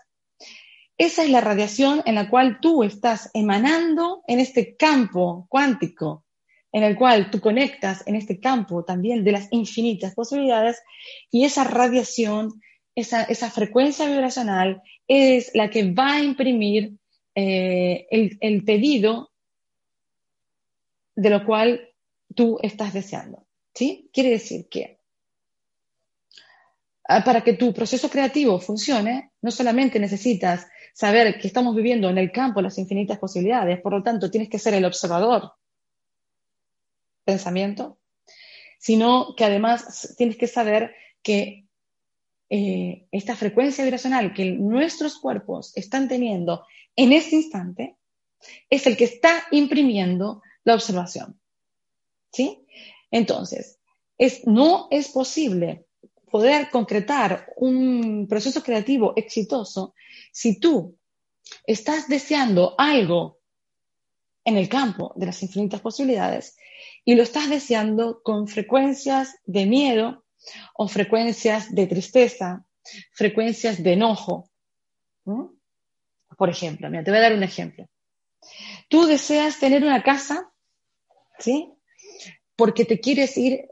esa 0.96 1.24
es 1.24 1.30
la 1.30 1.40
radiación 1.40 2.02
en 2.06 2.14
la 2.14 2.30
cual 2.30 2.58
tú 2.60 2.84
estás 2.84 3.30
emanando 3.34 4.22
en 4.28 4.40
este 4.40 4.76
campo 4.76 5.46
cuántico, 5.48 6.24
en 6.72 6.84
el 6.84 6.96
cual 6.96 7.30
tú 7.30 7.40
conectas 7.40 8.06
en 8.06 8.14
este 8.14 8.40
campo 8.40 8.84
también 8.84 9.24
de 9.24 9.32
las 9.32 9.48
infinitas 9.50 10.14
posibilidades 10.14 10.80
y 11.30 11.44
esa 11.44 11.64
radiación, 11.64 12.60
esa, 12.94 13.50
frecuencia 13.50 14.06
vibracional 14.06 14.82
es 15.08 15.50
la 15.54 15.68
que 15.68 15.92
va 15.92 16.14
a 16.14 16.22
imprimir 16.22 16.94
eh, 17.34 18.06
el 18.10 18.64
pedido 18.64 19.33
de 21.14 21.30
lo 21.30 21.44
cual 21.44 21.88
tú 22.34 22.58
estás 22.62 22.92
deseando. 22.92 23.46
¿Sí? 23.74 24.08
Quiere 24.12 24.30
decir 24.30 24.68
que 24.68 25.00
ah, 27.08 27.24
para 27.24 27.42
que 27.42 27.54
tu 27.54 27.72
proceso 27.74 28.08
creativo 28.08 28.60
funcione, 28.60 29.32
no 29.42 29.50
solamente 29.50 29.98
necesitas 29.98 30.66
saber 30.92 31.40
que 31.40 31.48
estamos 31.48 31.74
viviendo 31.74 32.08
en 32.08 32.18
el 32.18 32.30
campo 32.30 32.62
las 32.62 32.78
infinitas 32.78 33.18
posibilidades, 33.18 33.80
por 33.80 33.92
lo 33.92 34.02
tanto 34.02 34.30
tienes 34.30 34.48
que 34.48 34.60
ser 34.60 34.74
el 34.74 34.84
observador, 34.84 35.54
pensamiento, 37.24 37.98
sino 38.78 39.34
que 39.36 39.44
además 39.44 40.14
tienes 40.16 40.36
que 40.36 40.46
saber 40.46 40.94
que 41.22 41.66
eh, 42.50 43.08
esta 43.10 43.34
frecuencia 43.34 43.82
vibracional 43.82 44.34
que 44.34 44.52
nuestros 44.52 45.18
cuerpos 45.18 45.72
están 45.76 46.06
teniendo 46.06 46.64
en 46.94 47.12
este 47.12 47.36
instante 47.36 47.96
es 48.70 48.86
el 48.86 48.96
que 48.96 49.04
está 49.04 49.44
imprimiendo 49.50 50.42
la 50.64 50.74
observación. 50.74 51.38
¿Sí? 52.32 52.66
Entonces, 53.10 53.78
es, 54.18 54.46
no 54.46 54.88
es 54.90 55.08
posible 55.08 55.86
poder 56.30 56.68
concretar 56.70 57.52
un 57.56 58.26
proceso 58.28 58.62
creativo 58.62 59.12
exitoso 59.14 59.94
si 60.32 60.58
tú 60.58 60.98
estás 61.64 62.08
deseando 62.08 62.74
algo 62.76 63.38
en 64.44 64.56
el 64.56 64.68
campo 64.68 65.12
de 65.16 65.26
las 65.26 65.42
infinitas 65.42 65.80
posibilidades 65.80 66.56
y 67.04 67.14
lo 67.14 67.22
estás 67.22 67.48
deseando 67.48 68.20
con 68.22 68.48
frecuencias 68.48 69.36
de 69.44 69.66
miedo 69.66 70.24
o 70.74 70.88
frecuencias 70.88 71.74
de 71.74 71.86
tristeza, 71.86 72.66
frecuencias 73.12 73.82
de 73.82 73.92
enojo. 73.92 74.50
Por 76.36 76.50
ejemplo, 76.50 76.90
mira, 76.90 77.04
te 77.04 77.10
voy 77.10 77.18
a 77.18 77.22
dar 77.22 77.34
un 77.34 77.42
ejemplo. 77.42 77.88
Tú 78.88 79.06
deseas 79.06 79.58
tener 79.58 79.82
una 79.82 80.02
casa 80.02 80.52
Porque 82.56 82.84
te 82.84 83.00
quieres 83.00 83.36
ir 83.36 83.68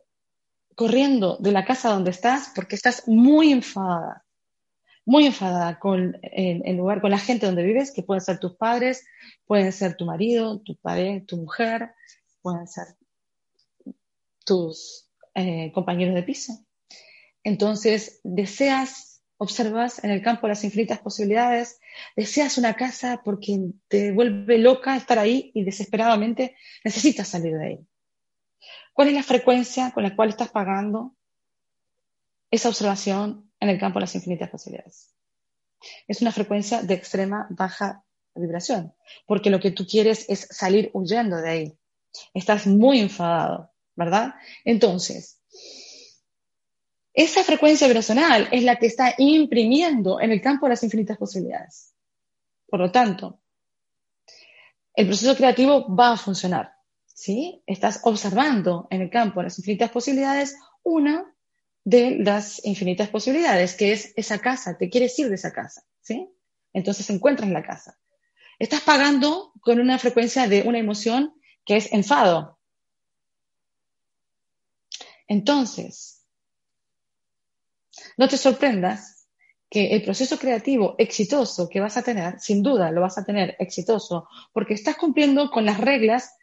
corriendo 0.74 1.36
de 1.38 1.52
la 1.52 1.64
casa 1.64 1.90
donde 1.90 2.10
estás 2.10 2.50
porque 2.54 2.76
estás 2.76 3.06
muy 3.06 3.52
enfadada, 3.52 4.24
muy 5.04 5.26
enfadada 5.26 5.78
con 5.78 6.18
el, 6.22 6.76
lugar, 6.76 7.00
con 7.00 7.10
la 7.10 7.18
gente 7.18 7.46
donde 7.46 7.62
vives, 7.62 7.92
que 7.92 8.02
pueden 8.02 8.20
ser 8.20 8.38
tus 8.38 8.56
padres, 8.56 9.04
pueden 9.46 9.72
ser 9.72 9.96
tu 9.96 10.06
marido, 10.06 10.60
tu 10.60 10.76
padre, 10.76 11.24
tu 11.26 11.36
mujer, 11.36 11.92
pueden 12.40 12.66
ser 12.66 12.86
tus 14.44 15.08
eh, 15.34 15.70
compañeros 15.72 16.14
de 16.14 16.22
piso. 16.22 16.64
Entonces, 17.44 18.20
deseas 18.22 19.11
observas 19.42 20.02
en 20.04 20.10
el 20.10 20.22
campo 20.22 20.46
las 20.46 20.62
infinitas 20.62 21.00
posibilidades, 21.00 21.80
deseas 22.16 22.58
una 22.58 22.74
casa 22.74 23.20
porque 23.24 23.58
te 23.88 24.12
vuelve 24.12 24.58
loca 24.58 24.96
estar 24.96 25.18
ahí 25.18 25.50
y 25.52 25.64
desesperadamente 25.64 26.56
necesitas 26.84 27.28
salir 27.28 27.58
de 27.58 27.66
ahí. 27.66 27.86
¿Cuál 28.92 29.08
es 29.08 29.14
la 29.14 29.22
frecuencia 29.24 29.90
con 29.90 30.04
la 30.04 30.14
cual 30.14 30.28
estás 30.28 30.50
pagando 30.50 31.16
esa 32.50 32.68
observación 32.68 33.50
en 33.58 33.68
el 33.68 33.80
campo 33.80 33.98
de 33.98 34.02
las 34.02 34.14
infinitas 34.14 34.48
posibilidades? 34.48 35.12
Es 36.06 36.22
una 36.22 36.30
frecuencia 36.30 36.82
de 36.82 36.94
extrema 36.94 37.48
baja 37.50 38.04
vibración, 38.34 38.94
porque 39.26 39.50
lo 39.50 39.58
que 39.58 39.72
tú 39.72 39.86
quieres 39.86 40.24
es 40.28 40.46
salir 40.50 40.90
huyendo 40.94 41.36
de 41.36 41.50
ahí. 41.50 41.78
Estás 42.32 42.68
muy 42.68 43.00
enfadado, 43.00 43.72
¿verdad? 43.96 44.34
Entonces, 44.64 45.40
esa 47.14 47.44
frecuencia 47.44 47.86
vibracional 47.86 48.48
es 48.52 48.62
la 48.62 48.76
que 48.76 48.86
está 48.86 49.14
imprimiendo 49.18 50.20
en 50.20 50.32
el 50.32 50.40
campo 50.40 50.66
de 50.66 50.70
las 50.70 50.82
infinitas 50.82 51.18
posibilidades. 51.18 51.94
Por 52.66 52.80
lo 52.80 52.90
tanto, 52.90 53.40
el 54.94 55.06
proceso 55.06 55.36
creativo 55.36 55.94
va 55.94 56.12
a 56.12 56.16
funcionar. 56.16 56.74
¿sí? 57.04 57.62
Estás 57.66 58.00
observando 58.04 58.88
en 58.90 59.02
el 59.02 59.10
campo 59.10 59.40
de 59.40 59.44
las 59.44 59.58
infinitas 59.58 59.90
posibilidades 59.90 60.56
una 60.82 61.34
de 61.84 62.18
las 62.18 62.64
infinitas 62.64 63.08
posibilidades, 63.08 63.74
que 63.74 63.92
es 63.92 64.14
esa 64.16 64.38
casa, 64.38 64.78
te 64.78 64.88
quieres 64.88 65.18
ir 65.18 65.28
de 65.28 65.34
esa 65.34 65.52
casa. 65.52 65.84
¿sí? 66.00 66.30
Entonces 66.72 67.08
encuentras 67.10 67.50
la 67.50 67.62
casa. 67.62 67.98
Estás 68.58 68.80
pagando 68.82 69.52
con 69.60 69.80
una 69.80 69.98
frecuencia 69.98 70.48
de 70.48 70.62
una 70.62 70.78
emoción 70.78 71.34
que 71.64 71.76
es 71.76 71.92
enfado. 71.92 72.58
Entonces, 75.26 76.21
no 78.16 78.28
te 78.28 78.36
sorprendas 78.36 79.28
que 79.70 79.94
el 79.94 80.02
proceso 80.02 80.38
creativo 80.38 80.94
exitoso 80.98 81.68
que 81.68 81.80
vas 81.80 81.96
a 81.96 82.02
tener, 82.02 82.38
sin 82.38 82.62
duda 82.62 82.90
lo 82.90 83.00
vas 83.00 83.16
a 83.16 83.24
tener 83.24 83.56
exitoso, 83.58 84.28
porque 84.52 84.74
estás 84.74 84.96
cumpliendo 84.96 85.50
con 85.50 85.64
las 85.64 85.80
reglas 85.80 86.34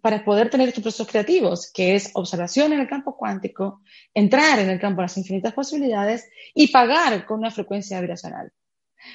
para 0.00 0.24
poder 0.24 0.50
tener 0.50 0.68
estos 0.68 0.82
procesos 0.82 1.08
creativos, 1.08 1.72
que 1.72 1.96
es 1.96 2.10
observación 2.14 2.72
en 2.72 2.80
el 2.80 2.88
campo 2.88 3.16
cuántico, 3.16 3.80
entrar 4.14 4.60
en 4.60 4.70
el 4.70 4.78
campo 4.78 5.00
de 5.00 5.06
las 5.06 5.16
infinitas 5.16 5.54
posibilidades 5.54 6.28
y 6.54 6.68
pagar 6.68 7.26
con 7.26 7.40
una 7.40 7.50
frecuencia 7.50 8.00
vibracional. 8.00 8.52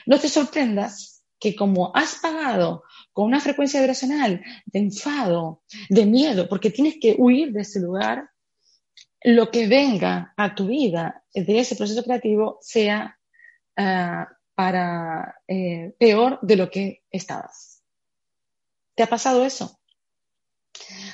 No 0.05 0.19
te 0.19 0.27
sorprendas 0.27 1.23
que 1.39 1.55
como 1.55 1.91
has 1.95 2.15
pagado 2.15 2.83
con 3.13 3.25
una 3.25 3.39
frecuencia 3.39 3.79
vibracional 3.79 4.43
de 4.65 4.79
enfado, 4.79 5.63
de 5.89 6.05
miedo, 6.05 6.49
porque 6.49 6.69
tienes 6.69 6.97
que 7.01 7.15
huir 7.17 7.51
de 7.53 7.61
ese 7.61 7.79
lugar, 7.79 8.29
lo 9.23 9.51
que 9.51 9.67
venga 9.67 10.33
a 10.35 10.55
tu 10.55 10.67
vida 10.67 11.23
de 11.33 11.59
ese 11.59 11.75
proceso 11.75 12.03
creativo 12.03 12.57
sea 12.61 13.19
ah, 13.77 14.27
para 14.55 15.35
eh, 15.47 15.93
peor 15.99 16.39
de 16.41 16.55
lo 16.55 16.69
que 16.69 17.03
estabas. 17.11 17.83
¿Te 18.95 19.03
ha 19.03 19.07
pasado 19.07 19.45
eso? 19.45 19.79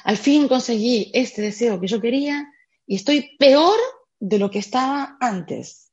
Al 0.04 0.18
fin 0.18 0.48
conseguí 0.48 1.12
este 1.14 1.42
deseo 1.42 1.80
que 1.80 1.88
yo 1.88 2.02
quería 2.02 2.48
y 2.86 2.96
estoy 2.96 3.36
peor 3.38 3.78
de 4.20 4.40
lo 4.40 4.50
que 4.50 4.60
estaba 4.60 5.18
antes. 5.20 5.92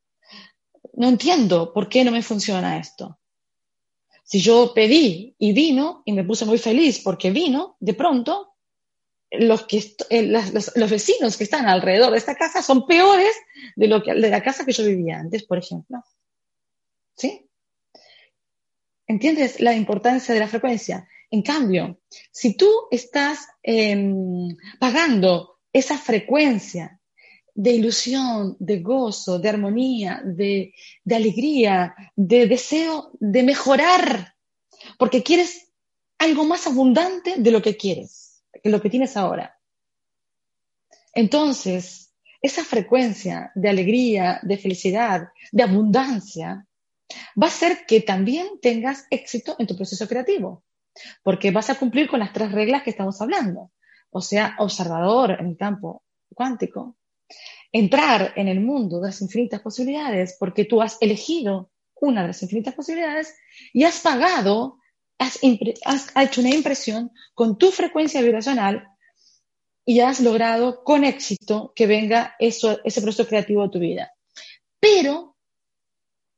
No 0.95 1.09
entiendo 1.09 1.73
por 1.73 1.89
qué 1.89 2.05
no 2.05 2.13
me 2.13 2.23
funciona 2.23 2.79
esto. 2.79 3.19
Si 4.23 4.41
yo 4.41 4.73
pedí 4.73 5.35
y 5.39 5.53
vino 5.53 6.03
y 6.05 6.13
me 6.13 6.25
puse 6.25 6.47
muy 6.47 6.59
feliz 6.59 7.01
porque 7.01 7.31
vino, 7.31 7.77
de 7.81 7.95
pronto 7.95 8.54
los, 9.39 9.67
que, 9.67 9.97
eh, 10.11 10.23
los, 10.23 10.91
vecinos 10.91 11.37
que 11.37 11.45
están 11.45 11.67
alrededor 11.67 12.13
de 12.13 12.19
esta 12.19 12.35
casa 12.35 12.63
son 12.63 12.87
peores 12.87 13.35
de, 13.77 13.89
lo 13.89 14.03
que, 14.03 14.15
de 14.15 14.31
la 14.31 14.43
casa 14.43 14.65
que 14.65 14.73
yo 14.73 14.85
vivía 14.85 15.19
antes, 15.19 15.45
por 15.45 15.59
ejemplo. 15.59 16.03
¿Sí? 17.17 17.49
¿Entiendes 19.07 19.61
la 19.61 19.75
importancia 19.75 20.35
de 20.35 20.41
la 20.41 20.49
frecuencia? 20.49 21.09
En 21.31 21.43
cambio, 21.43 22.01
si 22.31 22.57
tú 22.57 22.71
estás 22.91 23.47
em, 23.63 24.57
pagando 24.79 25.59
esa 25.73 25.99
frecuencia 25.99 27.01
de 27.55 27.73
ilusión, 27.73 28.57
de 28.59 28.81
gozo, 28.81 29.39
de 29.39 29.49
armonía, 29.49 30.23
de, 30.25 30.75
de 31.05 31.15
alegría, 31.15 31.95
de 32.17 32.47
deseo 32.47 33.11
de 33.21 33.43
mejorar, 33.43 34.35
porque 34.99 35.23
quieres 35.23 35.73
algo 36.19 36.45
más 36.45 36.67
abundante 36.67 37.35
de 37.37 37.51
lo 37.51 37.63
que 37.63 37.77
quieres 37.77 38.24
que 38.65 38.71
lo 38.71 38.81
que 38.81 38.89
tienes 38.89 39.15
ahora. 39.19 39.61
Entonces, 41.13 42.15
esa 42.41 42.65
frecuencia 42.65 43.53
de 43.55 43.69
alegría, 43.69 44.41
de 44.43 44.57
felicidad, 44.57 45.29
de 45.53 45.63
abundancia, 45.63 46.67
va 47.41 47.47
a 47.47 47.51
hacer 47.51 47.85
que 47.87 48.01
también 48.01 48.59
tengas 48.63 49.07
éxito 49.11 49.55
en 49.59 49.67
tu 49.67 49.77
proceso 49.77 50.09
creativo, 50.09 50.65
porque 51.23 51.51
vas 51.51 51.69
a 51.69 51.79
cumplir 51.79 52.09
con 52.09 52.21
las 52.21 52.33
tres 52.33 52.53
reglas 52.53 52.83
que 52.83 52.91
estamos 52.91 53.21
hablando. 53.21 53.71
O 54.11 54.23
sea, 54.23 54.57
observador 54.59 55.37
en 55.39 55.49
el 55.49 55.57
campo 55.59 56.03
cuántico, 56.35 56.97
entrar 57.71 58.33
en 58.35 58.49
el 58.49 58.61
mundo 58.61 58.99
de 58.99 59.09
las 59.09 59.21
infinitas 59.21 59.61
posibilidades, 59.61 60.37
porque 60.41 60.65
tú 60.65 60.81
has 60.81 60.97
elegido 61.03 61.71
una 61.97 62.23
de 62.23 62.29
las 62.29 62.43
infinitas 62.43 62.75
posibilidades 62.75 63.37
y 63.75 63.85
has 63.85 64.01
pagado 64.01 64.79
has, 65.19 65.39
hecho 66.17 66.41
una 66.41 66.55
impresión 66.55 67.11
con 67.35 67.59
tu 67.59 67.71
frecuencia 67.71 68.23
vibracional 68.23 68.89
y 69.85 70.01
has 70.01 70.21
logrado 70.21 70.83
con 70.83 71.05
éxito 71.05 71.73
que 71.75 71.87
venga 71.87 72.35
eso, 72.39 72.81
ese 72.85 73.03
proceso 73.03 73.29
creativo 73.29 73.63
a 73.63 73.71
tu 73.71 73.79
vida. 73.79 74.13
Pero 74.81 75.37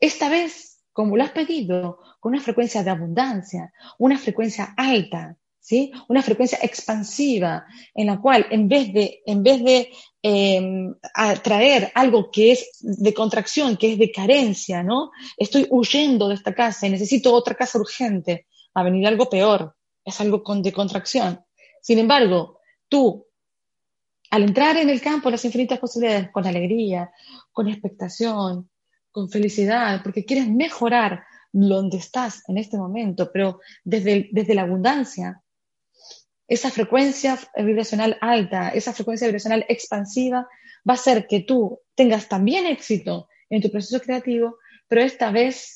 esta 0.00 0.28
vez, 0.28 0.78
como 0.92 1.16
lo 1.16 1.22
has 1.22 1.30
pedido, 1.30 2.00
con 2.20 2.32
una 2.32 2.42
frecuencia 2.42 2.82
de 2.82 2.90
abundancia, 2.90 3.72
una 3.98 4.18
frecuencia 4.18 4.74
alta, 4.76 5.36
¿sí? 5.60 5.92
Una 6.08 6.22
frecuencia 6.22 6.58
expansiva 6.62 7.66
en 7.94 8.06
la 8.06 8.20
cual 8.20 8.46
en 8.50 8.68
vez 8.68 8.92
de, 8.92 9.22
en 9.26 9.42
vez 9.42 9.64
de 9.64 9.90
em, 10.22 10.94
atraer 11.14 11.90
algo 11.94 12.30
que 12.30 12.52
es 12.52 12.68
de 12.80 13.14
contracción, 13.14 13.76
que 13.76 13.92
es 13.92 13.98
de 13.98 14.10
carencia, 14.10 14.82
¿no? 14.82 15.10
Estoy 15.36 15.66
huyendo 15.70 16.28
de 16.28 16.34
esta 16.34 16.54
casa 16.54 16.86
y 16.86 16.90
necesito 16.90 17.32
otra 17.32 17.54
casa 17.54 17.78
urgente 17.78 18.46
a 18.76 18.82
venir 18.82 19.06
algo 19.06 19.30
peor, 19.30 19.74
es 20.04 20.20
algo 20.20 20.42
de 20.56 20.72
contracción. 20.72 21.40
Sin 21.80 21.98
embargo, 21.98 22.60
tú, 22.88 23.26
al 24.30 24.42
entrar 24.42 24.76
en 24.76 24.90
el 24.90 25.00
campo 25.00 25.28
de 25.28 25.32
las 25.32 25.44
infinitas 25.46 25.78
posibilidades, 25.78 26.30
con 26.30 26.46
alegría, 26.46 27.10
con 27.52 27.68
expectación, 27.68 28.70
con 29.10 29.30
felicidad, 29.30 30.02
porque 30.02 30.26
quieres 30.26 30.46
mejorar 30.48 31.24
donde 31.52 31.96
estás 31.96 32.42
en 32.48 32.58
este 32.58 32.76
momento, 32.76 33.30
pero 33.32 33.60
desde, 33.82 34.28
desde 34.30 34.54
la 34.54 34.62
abundancia, 34.62 35.42
esa 36.46 36.70
frecuencia 36.70 37.38
vibracional 37.56 38.18
alta, 38.20 38.68
esa 38.68 38.92
frecuencia 38.92 39.26
vibracional 39.26 39.64
expansiva, 39.70 40.46
va 40.86 40.92
a 40.92 41.00
hacer 41.00 41.26
que 41.26 41.40
tú 41.40 41.80
tengas 41.94 42.28
también 42.28 42.66
éxito 42.66 43.28
en 43.48 43.62
tu 43.62 43.70
proceso 43.70 44.00
creativo, 44.02 44.58
pero 44.86 45.00
esta 45.00 45.30
vez 45.30 45.75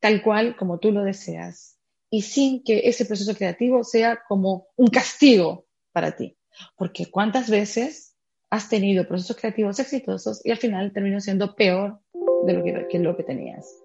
tal 0.00 0.22
cual 0.22 0.56
como 0.56 0.78
tú 0.78 0.92
lo 0.92 1.04
deseas 1.04 1.78
y 2.10 2.22
sin 2.22 2.64
que 2.64 2.88
ese 2.88 3.04
proceso 3.04 3.34
creativo 3.34 3.84
sea 3.84 4.20
como 4.28 4.66
un 4.76 4.88
castigo 4.88 5.66
para 5.92 6.16
ti. 6.16 6.36
Porque 6.76 7.06
cuántas 7.10 7.48
veces 7.48 8.16
has 8.50 8.68
tenido 8.68 9.06
procesos 9.06 9.36
creativos 9.36 9.78
exitosos 9.78 10.44
y 10.44 10.50
al 10.50 10.58
final 10.58 10.92
terminó 10.92 11.20
siendo 11.20 11.54
peor 11.54 12.00
de 12.40 12.52
lo 12.54 12.62
que, 12.88 12.98
lo 12.98 13.16
que 13.16 13.22
tenías. 13.22 13.76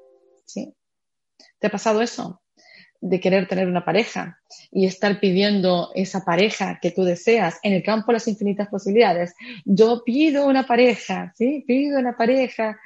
¿Sí? 0.45 0.73
¿Te 1.59 1.67
ha 1.67 1.71
pasado 1.71 2.01
eso? 2.01 2.41
De 3.07 3.19
querer 3.19 3.47
tener 3.47 3.67
una 3.67 3.85
pareja 3.85 4.39
y 4.71 4.87
estar 4.87 5.19
pidiendo 5.19 5.91
esa 5.93 6.25
pareja 6.25 6.79
que 6.81 6.89
tú 6.89 7.03
deseas 7.03 7.59
en 7.61 7.73
el 7.73 7.83
campo 7.83 8.07
de 8.07 8.13
las 8.13 8.27
infinitas 8.27 8.67
posibilidades. 8.67 9.35
Yo 9.63 10.03
pido 10.03 10.47
una 10.47 10.65
pareja, 10.65 11.31
¿sí? 11.37 11.63
Pido 11.67 11.99
una 11.99 12.17
pareja. 12.17 12.79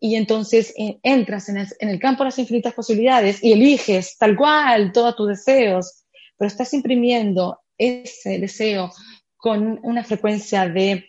Y 0.00 0.14
entonces 0.16 0.72
eh, 0.78 0.98
entras 1.02 1.50
en 1.50 1.58
el, 1.90 2.00
campo 2.00 2.22
de 2.22 2.28
las 2.28 2.38
infinitas 2.38 2.72
posibilidades 2.72 3.44
y 3.44 3.52
eliges 3.52 4.16
tal 4.16 4.34
cual 4.34 4.92
todos 4.92 5.14
tus 5.14 5.28
deseos, 5.28 6.06
pero 6.38 6.48
estás 6.48 6.72
imprimiendo 6.72 7.60
ese 7.76 8.38
deseo 8.38 8.90
con 9.36 9.78
una 9.82 10.04
frecuencia 10.04 10.66
de 10.70 11.04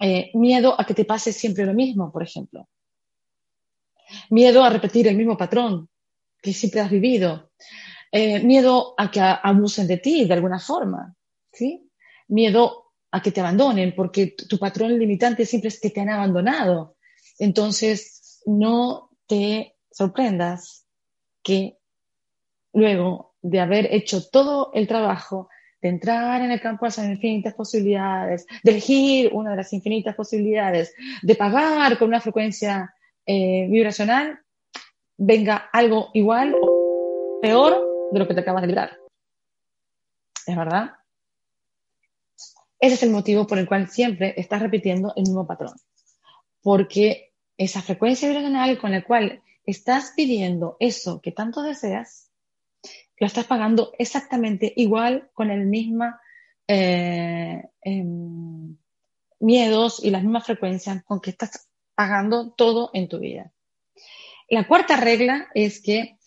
eh, 0.00 0.30
miedo 0.32 0.74
a 0.80 0.86
que 0.86 0.94
te 0.94 1.04
pase 1.04 1.34
siempre 1.34 1.66
lo 1.66 1.74
mismo, 1.74 2.10
por 2.10 2.22
ejemplo. 2.22 2.66
Miedo 4.30 4.64
a 4.64 4.70
repetir 4.70 5.06
el 5.06 5.16
mismo 5.16 5.36
patrón, 5.36 5.90
que 6.42 6.52
siempre 6.52 6.80
has 6.80 6.90
vivido. 6.90 7.50
Eh, 8.10 8.42
miedo 8.42 8.94
a 8.96 9.10
que 9.10 9.20
abusen 9.20 9.86
de 9.86 9.98
ti 9.98 10.24
de 10.24 10.34
alguna 10.34 10.58
forma, 10.58 11.14
¿sí? 11.52 11.90
Miedo 12.28 12.92
a 13.10 13.22
que 13.22 13.32
te 13.32 13.40
abandonen, 13.40 13.94
porque 13.94 14.34
tu 14.48 14.58
patrón 14.58 14.98
limitante 14.98 15.44
siempre 15.44 15.68
es 15.68 15.80
que 15.80 15.90
te 15.90 16.00
han 16.00 16.10
abandonado. 16.10 16.96
Entonces, 17.38 18.42
no 18.46 19.10
te 19.26 19.76
sorprendas 19.90 20.86
que 21.42 21.78
luego 22.72 23.34
de 23.42 23.60
haber 23.60 23.92
hecho 23.92 24.28
todo 24.28 24.70
el 24.74 24.86
trabajo 24.86 25.48
de 25.80 25.90
entrar 25.90 26.42
en 26.42 26.50
el 26.50 26.60
campo 26.60 26.86
de 26.86 26.88
las 26.88 26.98
infinitas 26.98 27.54
posibilidades, 27.54 28.46
de 28.62 28.70
elegir 28.70 29.30
una 29.32 29.50
de 29.50 29.56
las 29.56 29.72
infinitas 29.72 30.14
posibilidades, 30.14 30.94
de 31.22 31.34
pagar 31.34 31.98
con 31.98 32.08
una 32.08 32.20
frecuencia 32.20 32.92
eh, 33.24 33.66
vibracional 33.70 34.40
venga 35.18 35.56
algo 35.72 36.10
igual 36.14 36.56
o 36.62 36.78
peor 37.40 37.76
de 38.08 38.18
lo 38.18 38.26
que 38.26 38.34
te 38.34 38.40
acabas 38.40 38.62
de 38.62 38.68
librar. 38.68 38.98
¿Es 40.46 40.56
verdad? 40.56 40.94
Ese 42.80 42.94
es 42.94 43.02
el 43.02 43.10
motivo 43.10 43.46
por 43.46 43.58
el 43.58 43.66
cual 43.66 43.88
siempre 43.88 44.34
estás 44.36 44.62
repitiendo 44.62 45.12
el 45.16 45.24
mismo 45.24 45.46
patrón. 45.46 45.74
Porque 46.62 47.34
esa 47.56 47.82
frecuencia 47.82 48.28
vibracional 48.28 48.78
con 48.78 48.92
la 48.92 49.02
cual 49.02 49.42
estás 49.66 50.12
pidiendo 50.16 50.76
eso 50.80 51.20
que 51.20 51.32
tanto 51.32 51.62
deseas, 51.62 52.30
lo 53.18 53.26
estás 53.26 53.46
pagando 53.46 53.92
exactamente 53.98 54.72
igual 54.76 55.28
con 55.34 55.50
el 55.50 55.66
mismo 55.66 56.06
eh, 56.68 57.62
em, 57.82 58.76
miedos 59.40 60.04
y 60.04 60.10
las 60.10 60.22
mismas 60.22 60.46
frecuencias 60.46 61.02
con 61.04 61.20
que 61.20 61.30
estás 61.30 61.68
pagando 61.94 62.52
todo 62.52 62.90
en 62.94 63.08
tu 63.08 63.18
vida. 63.18 63.52
La 64.48 64.66
cuarta 64.66 64.96
regla 64.96 65.48
es 65.54 65.82
que 65.82 66.18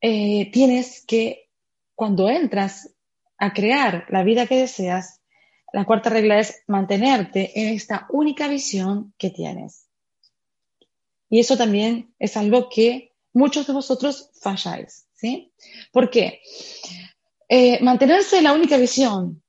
eh, 0.00 0.50
tienes 0.52 1.04
que, 1.06 1.50
cuando 1.94 2.28
entras 2.28 2.94
a 3.38 3.52
crear 3.52 4.04
la 4.10 4.22
vida 4.22 4.46
que 4.46 4.56
deseas, 4.56 5.22
la 5.72 5.86
cuarta 5.86 6.10
regla 6.10 6.38
es 6.38 6.62
mantenerte 6.66 7.58
en 7.58 7.74
esta 7.74 8.06
única 8.10 8.48
visión 8.48 9.14
que 9.18 9.30
tienes. 9.30 9.88
Y 11.30 11.40
eso 11.40 11.56
también 11.56 12.14
es 12.18 12.36
algo 12.36 12.68
que 12.68 13.12
muchos 13.32 13.66
de 13.66 13.72
vosotros 13.72 14.30
falláis, 14.40 15.06
¿sí? 15.14 15.52
¿Por 15.90 16.10
qué? 16.10 16.40
Eh, 17.48 17.82
mantenerse 17.82 18.38
en 18.38 18.44
la 18.44 18.52
única 18.52 18.76
visión, 18.76 19.42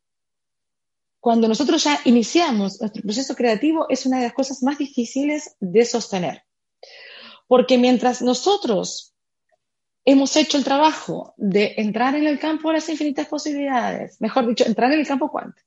cuando 1.19 1.48
nosotros 1.48 1.84
ya 1.84 2.00
iniciamos 2.06 2.80
nuestro 2.80 3.02
proceso 3.02 3.36
creativo, 3.36 3.88
es 3.89 4.06
una 4.06 4.17
de 4.17 4.24
las 4.24 4.34
cosas 4.34 4.63
más 4.63 4.78
difíciles 4.78 5.56
de 5.60 5.84
sostener. 5.84 6.43
Porque 7.48 7.78
mientras 7.78 8.22
nosotros 8.22 9.14
hemos 10.04 10.36
hecho 10.36 10.58
el 10.58 10.64
trabajo 10.64 11.34
de 11.38 11.76
entrar 11.78 12.16
en 12.16 12.26
el 12.26 12.40
campo 12.40 12.70
de 12.70 12.76
las 12.76 12.90
infinitas 12.90 13.28
posibilidades, 13.28 14.20
mejor 14.22 14.48
dicho, 14.48 14.66
entrar 14.66 14.92
en 14.92 15.00
el 15.00 15.08
campo 15.08 15.30
cuántico, 15.30 15.66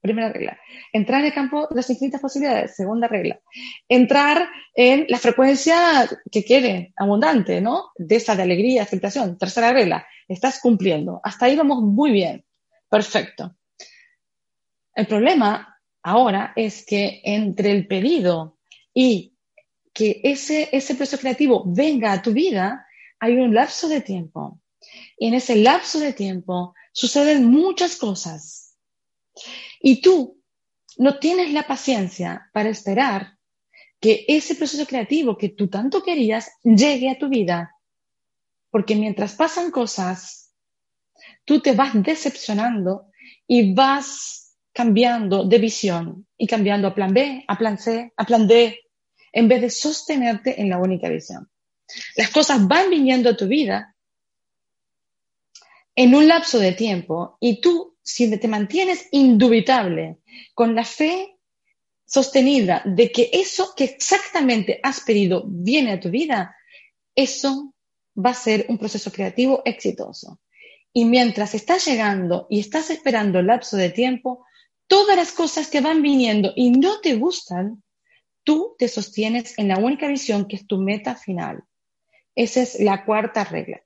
Primera 0.00 0.32
regla. 0.32 0.58
Entrar 0.92 1.20
en 1.20 1.26
el 1.26 1.34
campo 1.34 1.66
de 1.68 1.76
las 1.76 1.90
infinitas 1.90 2.20
posibilidades. 2.20 2.76
Segunda 2.76 3.08
regla. 3.08 3.40
Entrar 3.88 4.48
en 4.74 5.06
la 5.08 5.18
frecuencia 5.18 6.08
que 6.30 6.44
quiere, 6.44 6.92
abundante, 6.96 7.60
¿no? 7.60 7.90
De 7.96 8.16
esa 8.16 8.36
de 8.36 8.42
alegría, 8.42 8.84
aceptación. 8.84 9.36
Tercera 9.36 9.72
regla. 9.72 10.06
Estás 10.28 10.60
cumpliendo. 10.60 11.20
Hasta 11.24 11.46
ahí 11.46 11.56
vamos 11.56 11.82
muy 11.82 12.12
bien. 12.12 12.44
Perfecto. 12.88 13.56
El 14.94 15.06
problema 15.06 15.76
ahora 16.02 16.52
es 16.54 16.86
que 16.86 17.20
entre 17.24 17.72
el 17.72 17.88
pedido 17.88 18.58
y 18.94 19.34
que 19.98 20.20
ese, 20.22 20.68
ese 20.70 20.94
proceso 20.94 21.20
creativo 21.20 21.64
venga 21.66 22.12
a 22.12 22.22
tu 22.22 22.32
vida, 22.32 22.86
hay 23.18 23.32
un 23.36 23.52
lapso 23.52 23.88
de 23.88 24.00
tiempo. 24.00 24.60
Y 25.16 25.26
en 25.26 25.34
ese 25.34 25.56
lapso 25.56 25.98
de 25.98 26.12
tiempo 26.12 26.72
suceden 26.92 27.46
muchas 27.50 27.96
cosas 27.96 28.76
y 29.80 30.00
tú 30.00 30.40
no 30.98 31.18
tienes 31.18 31.52
la 31.52 31.66
paciencia 31.66 32.48
para 32.52 32.68
esperar 32.68 33.38
que 33.98 34.24
ese 34.28 34.54
proceso 34.54 34.86
creativo 34.86 35.36
que 35.36 35.48
tú 35.48 35.66
tanto 35.66 36.04
querías 36.04 36.48
llegue 36.62 37.10
a 37.10 37.18
tu 37.18 37.28
vida. 37.28 37.74
Porque 38.70 38.94
mientras 38.94 39.34
pasan 39.34 39.72
cosas, 39.72 40.54
tú 41.44 41.58
te 41.58 41.72
vas 41.72 41.90
decepcionando 41.94 43.10
y 43.48 43.74
vas 43.74 44.56
cambiando 44.72 45.42
de 45.42 45.58
visión 45.58 46.28
y 46.36 46.46
cambiando 46.46 46.86
a 46.86 46.94
plan 46.94 47.12
B, 47.12 47.44
a 47.48 47.58
plan 47.58 47.78
C, 47.78 48.12
a 48.16 48.24
plan 48.24 48.46
D, 48.46 48.78
en 49.32 49.48
vez 49.48 49.60
de 49.60 49.70
sostenerte 49.70 50.60
en 50.60 50.70
la 50.70 50.78
única 50.78 51.08
visión. 51.08 51.48
Las 52.16 52.30
cosas 52.30 52.66
van 52.66 52.90
viniendo 52.90 53.30
a 53.30 53.36
tu 53.36 53.46
vida 53.46 53.94
en 55.94 56.14
un 56.14 56.28
lapso 56.28 56.58
de 56.58 56.72
tiempo 56.72 57.36
y 57.40 57.60
tú 57.60 57.96
si 58.02 58.34
te 58.38 58.48
mantienes 58.48 59.06
indubitable 59.10 60.18
con 60.54 60.74
la 60.74 60.84
fe 60.84 61.36
sostenida 62.06 62.82
de 62.86 63.12
que 63.12 63.28
eso 63.32 63.74
que 63.76 63.84
exactamente 63.84 64.80
has 64.82 65.00
pedido 65.00 65.44
viene 65.46 65.92
a 65.92 66.00
tu 66.00 66.08
vida, 66.08 66.56
eso 67.14 67.74
va 68.16 68.30
a 68.30 68.34
ser 68.34 68.64
un 68.70 68.78
proceso 68.78 69.12
creativo 69.12 69.60
exitoso. 69.64 70.40
Y 70.92 71.04
mientras 71.04 71.54
estás 71.54 71.86
llegando 71.86 72.46
y 72.48 72.60
estás 72.60 72.88
esperando 72.88 73.40
el 73.40 73.46
lapso 73.46 73.76
de 73.76 73.90
tiempo, 73.90 74.46
todas 74.86 75.16
las 75.16 75.32
cosas 75.32 75.68
que 75.68 75.82
van 75.82 76.00
viniendo 76.00 76.52
y 76.56 76.70
no 76.70 77.00
te 77.00 77.16
gustan, 77.16 77.82
tú 78.48 78.74
te 78.78 78.88
sostienes 78.88 79.58
en 79.58 79.68
la 79.68 79.76
única 79.76 80.08
visión 80.08 80.48
que 80.48 80.56
es 80.56 80.66
tu 80.66 80.78
meta 80.78 81.14
final. 81.14 81.64
Esa 82.34 82.62
es 82.62 82.80
la 82.80 83.04
cuarta 83.04 83.44
regla. 83.44 83.82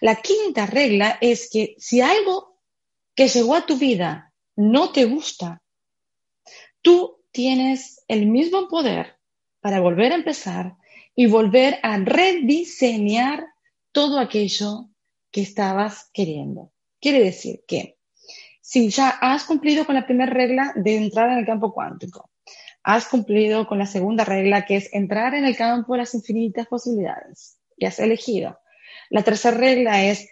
La 0.00 0.14
quinta 0.14 0.64
regla 0.64 1.18
es 1.20 1.50
que 1.52 1.74
si 1.76 2.00
algo 2.00 2.58
que 3.14 3.28
llegó 3.28 3.54
a 3.54 3.66
tu 3.66 3.76
vida 3.76 4.32
no 4.56 4.90
te 4.90 5.04
gusta, 5.04 5.60
tú 6.80 7.18
tienes 7.30 8.04
el 8.08 8.24
mismo 8.24 8.68
poder 8.68 9.18
para 9.60 9.80
volver 9.80 10.12
a 10.12 10.16
empezar 10.16 10.76
y 11.14 11.26
volver 11.26 11.78
a 11.82 11.98
rediseñar 11.98 13.46
todo 13.92 14.18
aquello 14.18 14.88
que 15.30 15.42
estabas 15.42 16.08
queriendo. 16.14 16.72
Quiere 17.02 17.22
decir 17.22 17.64
que 17.68 17.98
si 18.62 18.88
ya 18.88 19.10
has 19.10 19.44
cumplido 19.44 19.84
con 19.84 19.94
la 19.94 20.06
primera 20.06 20.32
regla 20.32 20.72
de 20.74 20.96
entrar 20.96 21.32
en 21.32 21.36
el 21.36 21.44
campo 21.44 21.74
cuántico, 21.74 22.30
has 22.86 23.08
cumplido 23.08 23.66
con 23.66 23.80
la 23.80 23.86
segunda 23.86 24.24
regla 24.24 24.64
que 24.64 24.76
es 24.76 24.88
entrar 24.94 25.34
en 25.34 25.44
el 25.44 25.56
campo 25.56 25.94
de 25.94 25.98
las 25.98 26.14
infinitas 26.14 26.68
posibilidades 26.68 27.58
y 27.76 27.84
has 27.84 27.98
elegido. 27.98 28.60
La 29.10 29.24
tercera 29.24 29.56
regla 29.56 30.04
es 30.04 30.28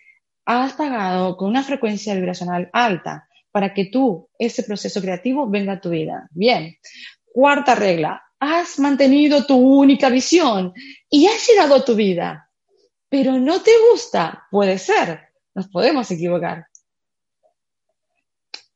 has 0.47 0.75
pagado 0.75 1.37
con 1.37 1.49
una 1.49 1.65
frecuencia 1.65 2.15
vibracional 2.15 2.71
alta 2.73 3.29
para 3.51 3.75
que 3.75 3.87
tú, 3.87 4.29
ese 4.39 4.63
proceso 4.63 5.01
creativo, 5.01 5.51
venga 5.51 5.73
a 5.73 5.81
tu 5.81 5.91
vida. 5.91 6.29
Bien. 6.31 6.77
Cuarta 7.33 7.75
regla, 7.75 8.23
has 8.39 8.79
mantenido 8.79 9.45
tu 9.47 9.57
única 9.57 10.09
visión 10.09 10.73
y 11.11 11.27
has 11.27 11.49
llegado 11.49 11.75
a 11.75 11.85
tu 11.85 11.97
vida, 11.97 12.53
pero 13.09 13.33
no 13.33 13.63
te 13.63 13.73
gusta. 13.91 14.45
Puede 14.53 14.79
ser, 14.79 15.23
nos 15.57 15.67
podemos 15.67 16.09
equivocar. 16.09 16.69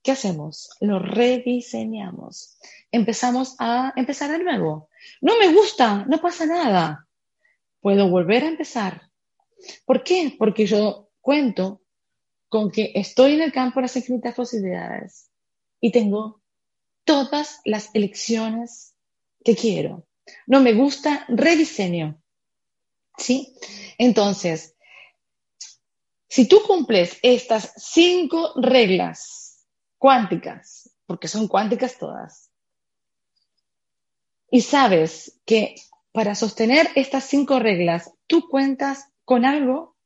¿Qué 0.09 0.13
hacemos? 0.13 0.71
Lo 0.81 0.99
rediseñamos. 1.01 2.57
Empezamos 2.91 3.57
a 3.59 3.93
empezar 3.95 4.31
de 4.31 4.43
nuevo. 4.43 4.89
No 5.21 5.39
me 5.39 5.53
gusta, 5.53 6.07
no 6.09 6.19
pasa 6.19 6.47
nada. 6.47 7.07
Puedo 7.83 8.09
volver 8.09 8.45
a 8.45 8.49
empezar. 8.49 9.03
¿Por 9.85 10.03
qué? 10.03 10.35
Porque 10.39 10.65
yo 10.65 11.11
cuento 11.21 11.83
con 12.49 12.71
que 12.71 12.91
estoy 12.95 13.35
en 13.35 13.43
el 13.43 13.53
campo 13.53 13.81
de 13.81 13.83
las 13.83 13.97
infinitas 13.97 14.35
posibilidades 14.35 15.31
y 15.79 15.93
tengo 15.93 16.41
todas 17.05 17.61
las 17.67 17.95
elecciones 17.95 18.95
que 19.45 19.55
quiero. 19.55 20.07
No 20.47 20.63
me 20.63 20.73
gusta, 20.73 21.27
rediseño. 21.29 22.19
¿Sí? 23.19 23.55
Entonces, 23.99 24.75
si 26.31 26.49
tú 26.49 26.63
cumples 26.67 27.19
estas 27.23 27.75
cinco 27.77 28.55
reglas 28.57 29.48
cuánticas, 29.99 30.91
porque 31.07 31.29
son 31.29 31.49
cuánticas 31.49 31.99
todas, 31.99 32.51
y 34.51 34.63
sabes 34.63 35.41
que 35.45 35.75
para 36.13 36.35
sostener 36.35 36.89
estas 36.95 37.25
cinco 37.25 37.59
reglas 37.59 38.13
tú 38.27 38.49
cuentas 38.49 39.11
con 39.25 39.45
algo 39.45 39.97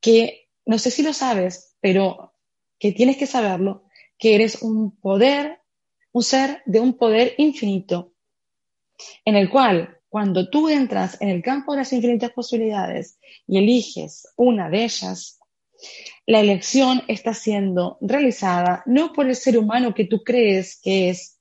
que 0.00 0.48
no 0.64 0.78
sé 0.78 0.90
si 0.90 1.02
lo 1.02 1.12
sabes, 1.12 1.76
pero 1.80 2.34
que 2.78 2.92
tienes 2.92 3.16
que 3.16 3.26
saberlo, 3.26 3.84
que 4.18 4.34
eres 4.34 4.62
un 4.62 4.96
poder, 4.96 5.60
un 6.12 6.22
ser 6.22 6.62
de 6.66 6.80
un 6.80 6.96
poder 6.96 7.34
infinito, 7.38 8.12
en 9.24 9.36
el 9.36 9.50
cual 9.50 9.98
cuando 10.08 10.48
tú 10.48 10.68
entras 10.68 11.20
en 11.20 11.28
el 11.28 11.42
campo 11.42 11.72
de 11.72 11.78
las 11.78 11.92
infinitas 11.92 12.30
posibilidades 12.32 13.18
y 13.46 13.58
eliges 13.58 14.28
una 14.36 14.70
de 14.70 14.84
ellas, 14.84 15.38
la 16.28 16.40
elección 16.40 17.04
está 17.08 17.32
siendo 17.32 17.96
realizada 18.02 18.82
no 18.84 19.14
por 19.14 19.28
el 19.28 19.34
ser 19.34 19.56
humano 19.56 19.94
que 19.94 20.04
tú 20.04 20.22
crees 20.22 20.78
que 20.78 21.08
es 21.08 21.40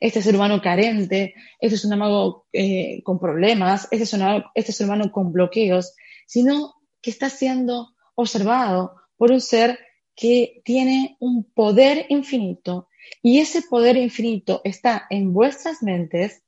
este 0.00 0.20
ser 0.20 0.34
humano 0.34 0.60
carente, 0.60 1.34
este 1.60 1.76
ser 1.78 1.92
humano 1.92 2.44
eh, 2.52 3.04
con 3.04 3.20
problemas, 3.20 3.86
este 3.92 4.18
este 4.56 4.72
ser 4.72 4.86
humano 4.86 5.12
con 5.12 5.30
bloqueos, 5.30 5.94
sino 6.26 6.74
que 7.00 7.10
está 7.10 7.30
siendo 7.30 7.94
observado 8.16 8.96
por 9.16 9.30
un 9.30 9.40
ser 9.40 9.78
que 10.16 10.60
tiene 10.64 11.16
un 11.20 11.44
poder 11.44 12.06
infinito. 12.08 12.88
Y 13.22 13.38
ese 13.38 13.62
poder 13.62 13.96
infinito 13.96 14.60
está 14.64 15.06
en 15.08 15.32
vuestras 15.32 15.84
mentes 15.84 16.42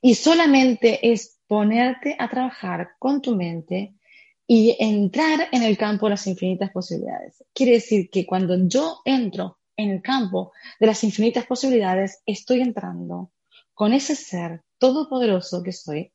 y 0.00 0.14
solamente 0.14 1.12
es 1.12 1.38
ponerte 1.46 2.16
a 2.18 2.30
trabajar 2.30 2.92
con 2.98 3.20
tu 3.20 3.36
mente 3.36 3.95
y 4.46 4.76
entrar 4.78 5.48
en 5.52 5.62
el 5.62 5.76
campo 5.76 6.06
de 6.06 6.10
las 6.10 6.26
infinitas 6.26 6.70
posibilidades. 6.70 7.44
Quiere 7.52 7.72
decir 7.72 8.10
que 8.10 8.24
cuando 8.24 8.56
yo 8.68 9.00
entro 9.04 9.58
en 9.76 9.90
el 9.90 10.02
campo 10.02 10.52
de 10.78 10.86
las 10.86 11.02
infinitas 11.04 11.46
posibilidades, 11.46 12.22
estoy 12.26 12.60
entrando 12.60 13.32
con 13.74 13.92
ese 13.92 14.14
ser 14.14 14.62
todopoderoso 14.78 15.62
que 15.62 15.72
soy, 15.72 16.12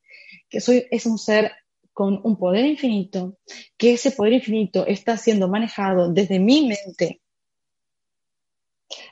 que 0.48 0.60
soy 0.60 0.86
es 0.90 1.06
un 1.06 1.18
ser 1.18 1.52
con 1.92 2.20
un 2.24 2.38
poder 2.38 2.64
infinito, 2.64 3.38
que 3.76 3.92
ese 3.92 4.12
poder 4.12 4.32
infinito 4.32 4.86
está 4.86 5.16
siendo 5.18 5.48
manejado 5.48 6.10
desde 6.10 6.38
mi 6.38 6.66
mente, 6.66 7.20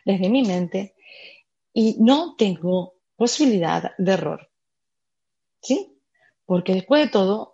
desde 0.04 0.30
mi 0.30 0.42
mente, 0.42 0.94
y 1.72 1.96
no 2.00 2.36
tengo 2.36 2.94
posibilidad 3.16 3.92
de 3.98 4.12
error. 4.12 4.50
¿Sí? 5.60 5.94
Porque 6.46 6.72
después 6.72 7.04
de 7.04 7.10
todo, 7.10 7.49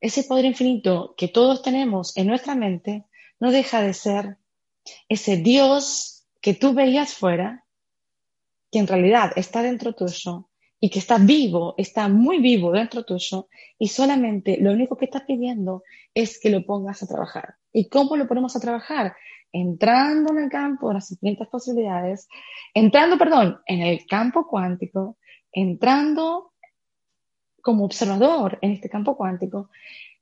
ese 0.00 0.24
poder 0.24 0.44
infinito 0.44 1.14
que 1.16 1.28
todos 1.28 1.62
tenemos 1.62 2.16
en 2.16 2.26
nuestra 2.26 2.54
mente 2.54 3.04
no 3.40 3.50
deja 3.50 3.80
de 3.80 3.94
ser 3.94 4.38
ese 5.08 5.36
Dios 5.36 6.26
que 6.40 6.54
tú 6.54 6.74
veías 6.74 7.14
fuera, 7.14 7.64
que 8.70 8.78
en 8.78 8.86
realidad 8.86 9.32
está 9.36 9.62
dentro 9.62 9.94
tuyo 9.94 10.48
y 10.78 10.90
que 10.90 10.98
está 10.98 11.18
vivo, 11.18 11.74
está 11.78 12.08
muy 12.08 12.38
vivo 12.38 12.72
dentro 12.72 13.04
tuyo 13.04 13.48
y 13.78 13.88
solamente 13.88 14.58
lo 14.60 14.72
único 14.72 14.96
que 14.96 15.06
está 15.06 15.24
pidiendo 15.26 15.82
es 16.14 16.38
que 16.38 16.50
lo 16.50 16.64
pongas 16.64 17.02
a 17.02 17.06
trabajar. 17.06 17.56
¿Y 17.72 17.88
cómo 17.88 18.16
lo 18.16 18.28
ponemos 18.28 18.54
a 18.56 18.60
trabajar? 18.60 19.16
Entrando 19.52 20.32
en 20.32 20.44
el 20.44 20.50
campo 20.50 20.88
de 20.88 20.94
las 20.94 21.10
infinitas 21.10 21.48
posibilidades, 21.48 22.28
entrando, 22.74 23.16
perdón, 23.16 23.60
en 23.66 23.80
el 23.82 24.06
campo 24.06 24.46
cuántico, 24.46 25.16
entrando 25.52 26.52
como 27.66 27.84
observador 27.84 28.60
en 28.62 28.70
este 28.70 28.88
campo 28.88 29.16
cuántico, 29.16 29.70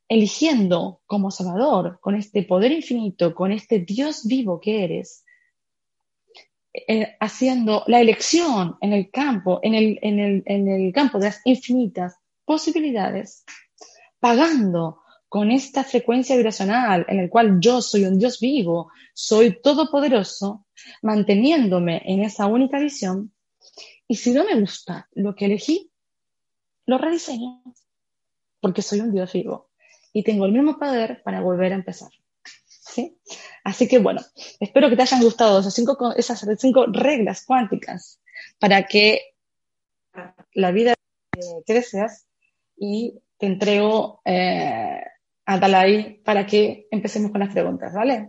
eligiendo 0.09 1.03
como 1.05 1.27
observador, 1.27 1.99
con 2.01 2.15
este 2.15 2.43
poder 2.43 2.73
infinito, 2.73 3.35
con 3.35 3.53
este 3.53 3.81
Dios 3.81 4.25
vivo 4.25 4.59
que 4.59 4.83
eres, 4.83 5.27
eh, 6.73 7.17
haciendo 7.21 7.85
la 7.87 8.01
elección 8.01 8.79
en 8.81 8.95
el 8.95 9.11
campo, 9.11 9.61
en 9.63 9.75
el, 9.75 9.99
en, 10.01 10.21
el, 10.21 10.43
en 10.47 10.69
el 10.69 10.91
campo 10.95 11.19
de 11.19 11.27
las 11.27 11.43
infinitas 11.45 12.17
posibilidades, 12.47 13.45
pagando 14.19 15.03
con 15.29 15.51
esta 15.51 15.85
frecuencia 15.85 16.37
vibracional 16.37 17.05
en 17.09 17.19
el 17.19 17.29
cual 17.29 17.59
yo 17.61 17.83
soy 17.83 18.07
un 18.07 18.19
Dios 18.19 18.41
vivo, 18.41 18.91
soy 19.13 19.61
todopoderoso, 19.61 20.65
manteniéndome 21.03 22.01
en 22.07 22.23
esa 22.23 22.47
única 22.47 22.79
visión. 22.79 23.35
Y 24.09 24.15
si 24.17 24.33
no 24.33 24.47
me 24.47 24.59
gusta 24.59 25.11
lo 25.13 25.35
que 25.35 25.45
elegí, 25.45 25.91
lo 26.87 26.99
rediseño, 26.99 27.63
porque 28.61 28.83
soy 28.83 29.01
un 29.01 29.13
Dios 29.13 29.33
vivo 29.33 29.71
y 30.13 30.23
tengo 30.23 30.47
el 30.47 30.53
mismo 30.53 30.79
poder 30.79 31.23
para 31.23 31.41
volver 31.41 31.73
a 31.73 31.77
empezar. 31.77 32.11
¿sí? 32.67 33.19
Así 33.65 33.89
que 33.89 33.99
bueno, 33.99 34.21
espero 34.61 34.89
que 34.89 34.97
te 34.97 35.03
hayan 35.03 35.23
gustado 35.23 35.61
esas 35.61 35.75
cinco, 35.75 36.15
esas 36.17 36.47
cinco 36.59 36.87
reglas 36.87 37.45
cuánticas 37.45 38.21
para 38.59 38.87
que 38.87 39.35
la 40.53 40.71
vida 40.71 40.95
que 41.67 41.83
y 42.77 43.21
te 43.39 43.47
entrego 43.47 44.21
eh, 44.25 45.03
a 45.47 45.59
Dalai 45.59 46.21
para 46.25 46.47
que 46.47 46.87
empecemos 46.91 47.31
con 47.31 47.41
las 47.41 47.53
preguntas, 47.53 47.93
¿vale? 47.93 48.29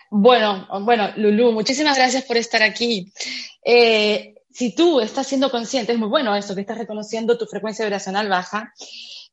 Bueno, 0.10 0.68
bueno, 0.82 1.10
Lulu, 1.18 1.52
muchísimas 1.52 1.98
gracias 1.98 2.24
por 2.24 2.38
estar 2.38 2.64
aquí. 2.64 3.12
Eh, 3.64 4.36
si 4.52 4.74
tú 4.74 5.02
estás 5.02 5.28
siendo 5.28 5.52
consciente, 5.52 5.92
es 5.92 5.98
muy 5.98 6.08
bueno 6.08 6.36
eso, 6.36 6.56
que 6.56 6.62
estás 6.62 6.78
reconociendo 6.78 7.38
tu 7.38 7.46
frecuencia 7.46 7.84
vibracional 7.84 8.30
baja, 8.30 8.74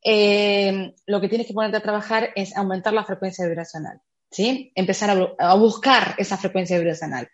eh, 0.03 0.95
lo 1.07 1.21
que 1.21 1.29
tienes 1.29 1.47
que 1.47 1.55
ponerte 1.55 1.77
a 1.77 1.83
trabajar 1.83 2.31
es 2.35 2.57
aumentar 2.57 2.93
la 2.93 3.05
frecuencia 3.05 3.47
vibracional. 3.47 4.01
¿sí? 4.33 4.73
Empezar 4.75 5.35
a, 5.39 5.55
buscar 5.55 6.15
esa 6.19 6.37
frecuencia 6.37 6.79
vibracional. 6.79 7.31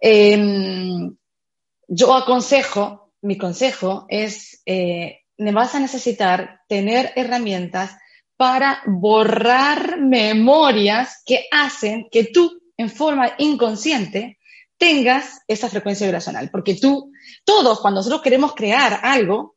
Em, 0.00 1.16
yo 1.88 2.14
aconsejo, 2.14 3.12
mi 3.22 3.38
consejo 3.38 4.06
es, 4.08 4.62
eh, 4.66 5.22
me 5.38 5.52
vas 5.52 5.74
a 5.74 5.80
necesitar 5.80 6.60
tener 6.68 7.12
herramientas 7.16 7.96
para 8.36 8.82
borrar 8.86 9.98
memorias 9.98 11.22
que 11.24 11.46
hacen 11.50 12.08
que 12.10 12.24
tú, 12.24 12.60
en 12.76 12.90
forma 12.90 13.32
inconsciente, 13.38 14.38
tengas 14.78 15.40
esa 15.48 15.68
frecuencia 15.68 16.06
vibracional. 16.06 16.50
Porque 16.50 16.74
tú, 16.74 17.12
todos, 17.44 17.80
cuando 17.80 18.00
nosotros 18.00 18.22
queremos 18.22 18.54
crear 18.54 19.00
algo, 19.02 19.56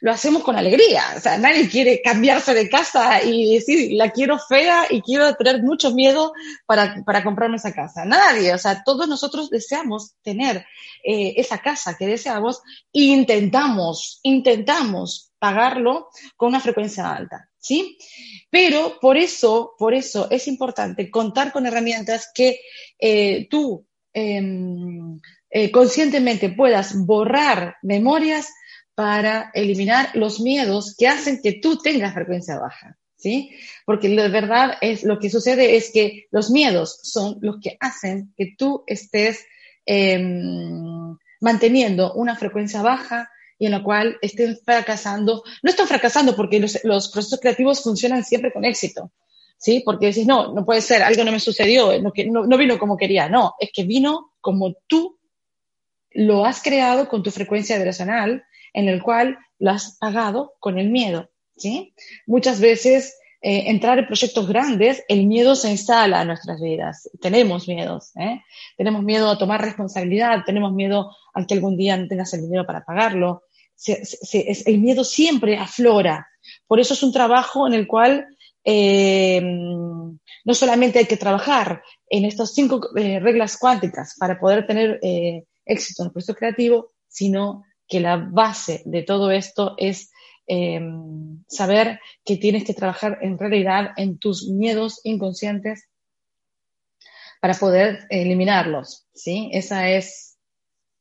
lo 0.00 0.12
hacemos 0.12 0.42
con 0.42 0.56
alegría. 0.56 1.02
O 1.16 1.20
sea, 1.20 1.38
nadie 1.38 1.68
quiere 1.68 2.00
cambiarse 2.02 2.54
de 2.54 2.68
casa 2.68 3.22
y 3.22 3.54
decir, 3.54 3.92
la 3.94 4.10
quiero 4.10 4.38
fea 4.38 4.86
y 4.90 5.02
quiero 5.02 5.34
tener 5.34 5.62
mucho 5.62 5.92
miedo 5.92 6.32
para, 6.66 7.02
para 7.04 7.22
comprarme 7.22 7.56
esa 7.56 7.72
casa. 7.72 8.04
Nadie. 8.04 8.54
O 8.54 8.58
sea, 8.58 8.82
todos 8.84 9.08
nosotros 9.08 9.50
deseamos 9.50 10.14
tener 10.22 10.64
eh, 11.04 11.34
esa 11.36 11.58
casa 11.58 11.96
que 11.96 12.06
deseamos 12.06 12.60
e 12.92 13.02
intentamos, 13.02 14.20
intentamos 14.22 15.32
pagarlo 15.38 16.08
con 16.36 16.50
una 16.50 16.60
frecuencia 16.60 17.10
alta. 17.10 17.49
¿Sí? 17.60 17.98
Pero 18.48 18.98
por 19.00 19.18
eso, 19.18 19.74
por 19.78 19.94
eso 19.94 20.28
es 20.30 20.48
importante 20.48 21.10
contar 21.10 21.52
con 21.52 21.66
herramientas 21.66 22.30
que 22.34 22.60
eh, 22.98 23.46
tú 23.50 23.86
em, 24.14 25.20
eh, 25.50 25.70
conscientemente 25.70 26.48
puedas 26.50 26.96
borrar 27.04 27.76
memorias 27.82 28.48
para 28.94 29.50
eliminar 29.54 30.10
los 30.14 30.40
miedos 30.40 30.94
que 30.98 31.08
hacen 31.08 31.40
que 31.42 31.52
tú 31.52 31.78
tengas 31.78 32.14
frecuencia 32.14 32.58
baja, 32.58 32.98
¿sí? 33.16 33.50
Porque 33.84 34.08
de 34.08 34.28
verdad 34.28 34.74
es 34.80 35.04
lo 35.04 35.18
que 35.18 35.30
sucede 35.30 35.76
es 35.76 35.90
que 35.92 36.26
los 36.30 36.50
miedos 36.50 37.00
son 37.02 37.38
los 37.40 37.60
que 37.62 37.76
hacen 37.80 38.32
que 38.36 38.54
tú 38.56 38.84
estés 38.86 39.44
em, 39.86 41.16
manteniendo 41.40 42.14
una 42.14 42.36
frecuencia 42.36 42.82
baja 42.82 43.30
y 43.60 43.66
en 43.66 43.72
la 43.72 43.82
cual 43.84 44.16
estén 44.22 44.58
fracasando. 44.64 45.44
No 45.62 45.70
están 45.70 45.86
fracasando 45.86 46.34
porque 46.34 46.58
los, 46.58 47.08
procesos 47.08 47.38
creativos 47.38 47.82
funcionan 47.82 48.24
siempre 48.24 48.52
con 48.52 48.64
éxito, 48.64 49.12
¿sí? 49.58 49.82
Porque 49.84 50.06
decís, 50.06 50.26
no, 50.26 50.52
no 50.54 50.64
puede 50.64 50.80
ser, 50.80 51.02
algo 51.02 51.22
no 51.22 51.30
me 51.30 51.38
sucedió, 51.38 51.92
no, 52.00 52.10
no, 52.30 52.46
no 52.46 52.56
vino 52.56 52.78
como 52.78 52.96
quería, 52.96 53.28
no, 53.28 53.54
es 53.60 53.70
que 53.72 53.84
vino 53.84 54.32
como 54.40 54.74
tú 54.86 55.18
lo 56.12 56.46
has 56.46 56.62
creado 56.62 57.06
con 57.08 57.22
tu 57.22 57.30
frecuencia 57.30 57.76
vibracional, 57.76 58.42
en 58.72 58.88
el 58.88 59.02
cual 59.02 59.38
lo 59.58 59.72
has 59.72 59.98
pagado 59.98 60.54
con 60.58 60.78
el 60.78 60.88
miedo. 60.88 61.30
¿sí? 61.54 61.94
Muchas 62.26 62.60
veces 62.60 63.14
eh, 63.42 63.70
entrar 63.70 63.98
en 63.98 64.06
proyectos 64.06 64.48
grandes, 64.48 65.04
el 65.08 65.26
miedo 65.26 65.54
se 65.54 65.70
instala 65.70 66.22
en 66.22 66.28
nuestras 66.28 66.60
vidas. 66.60 67.08
Tenemos 67.20 67.68
miedos, 67.68 68.10
¿eh? 68.16 68.42
tenemos 68.76 69.02
miedo 69.02 69.30
a 69.30 69.38
tomar 69.38 69.60
responsabilidad, 69.60 70.44
tenemos 70.44 70.72
miedo 70.72 71.10
a 71.34 71.46
que 71.46 71.54
algún 71.54 71.76
día 71.76 71.96
no 71.96 72.08
tengas 72.08 72.32
el 72.34 72.42
dinero 72.42 72.66
para 72.66 72.84
pagarlo. 72.84 73.44
El 73.86 74.78
miedo 74.78 75.04
siempre 75.04 75.56
aflora. 75.56 76.26
Por 76.66 76.80
eso 76.80 76.94
es 76.94 77.02
un 77.02 77.12
trabajo 77.12 77.66
en 77.66 77.74
el 77.74 77.86
cual 77.86 78.26
eh, 78.64 79.40
no 79.40 80.54
solamente 80.54 80.98
hay 80.98 81.06
que 81.06 81.16
trabajar 81.16 81.82
en 82.08 82.24
estas 82.24 82.52
cinco 82.54 82.80
reglas 82.94 83.56
cuánticas 83.56 84.16
para 84.18 84.38
poder 84.38 84.66
tener 84.66 85.00
éxito 85.64 86.02
en 86.02 86.06
el 86.06 86.12
proceso 86.12 86.34
creativo, 86.34 86.92
sino 87.08 87.64
que 87.88 88.00
la 88.00 88.16
base 88.16 88.82
de 88.84 89.02
todo 89.02 89.30
esto 89.30 89.74
es 89.76 90.10
Em, 90.52 91.44
saber 91.46 92.00
que 92.24 92.36
tienes 92.36 92.64
que 92.64 92.74
trabajar 92.74 93.18
en 93.22 93.38
realidad 93.38 93.92
en 93.96 94.18
tus 94.18 94.48
miedos 94.48 95.00
inconscientes 95.04 95.88
para 97.40 97.54
poder 97.54 98.08
eliminarlos, 98.10 99.06
¿sí? 99.14 99.48
Esa 99.52 99.90
es 99.90 100.29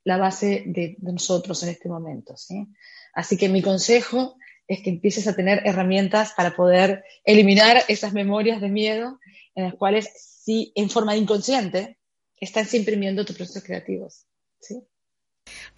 la 0.03 0.17
base 0.17 0.63
de, 0.67 0.97
nosotros 1.01 1.61
en 1.63 1.69
este 1.69 1.89
momento, 1.89 2.35
¿sí? 2.37 2.67
Así 3.13 3.37
que 3.37 3.49
mi 3.49 3.61
consejo 3.61 4.37
es 4.67 4.81
que 4.81 4.89
empieces 4.91 5.27
a 5.27 5.35
tener 5.35 5.61
herramientas 5.65 6.33
para 6.35 6.55
poder 6.55 7.03
eliminar 7.23 7.83
esas 7.87 8.13
memorias 8.13 8.61
de 8.61 8.69
miedo 8.69 9.19
en 9.55 9.65
las 9.65 9.73
cuales, 9.75 10.09
sí, 10.43 10.71
en 10.75 10.89
forma 10.89 11.15
inconsciente, 11.15 11.97
estás 12.37 12.73
imprimiendo 12.73 13.25
tus 13.25 13.35
procesos 13.35 13.63
creativos, 13.63 14.25
¿sí? 14.59 14.81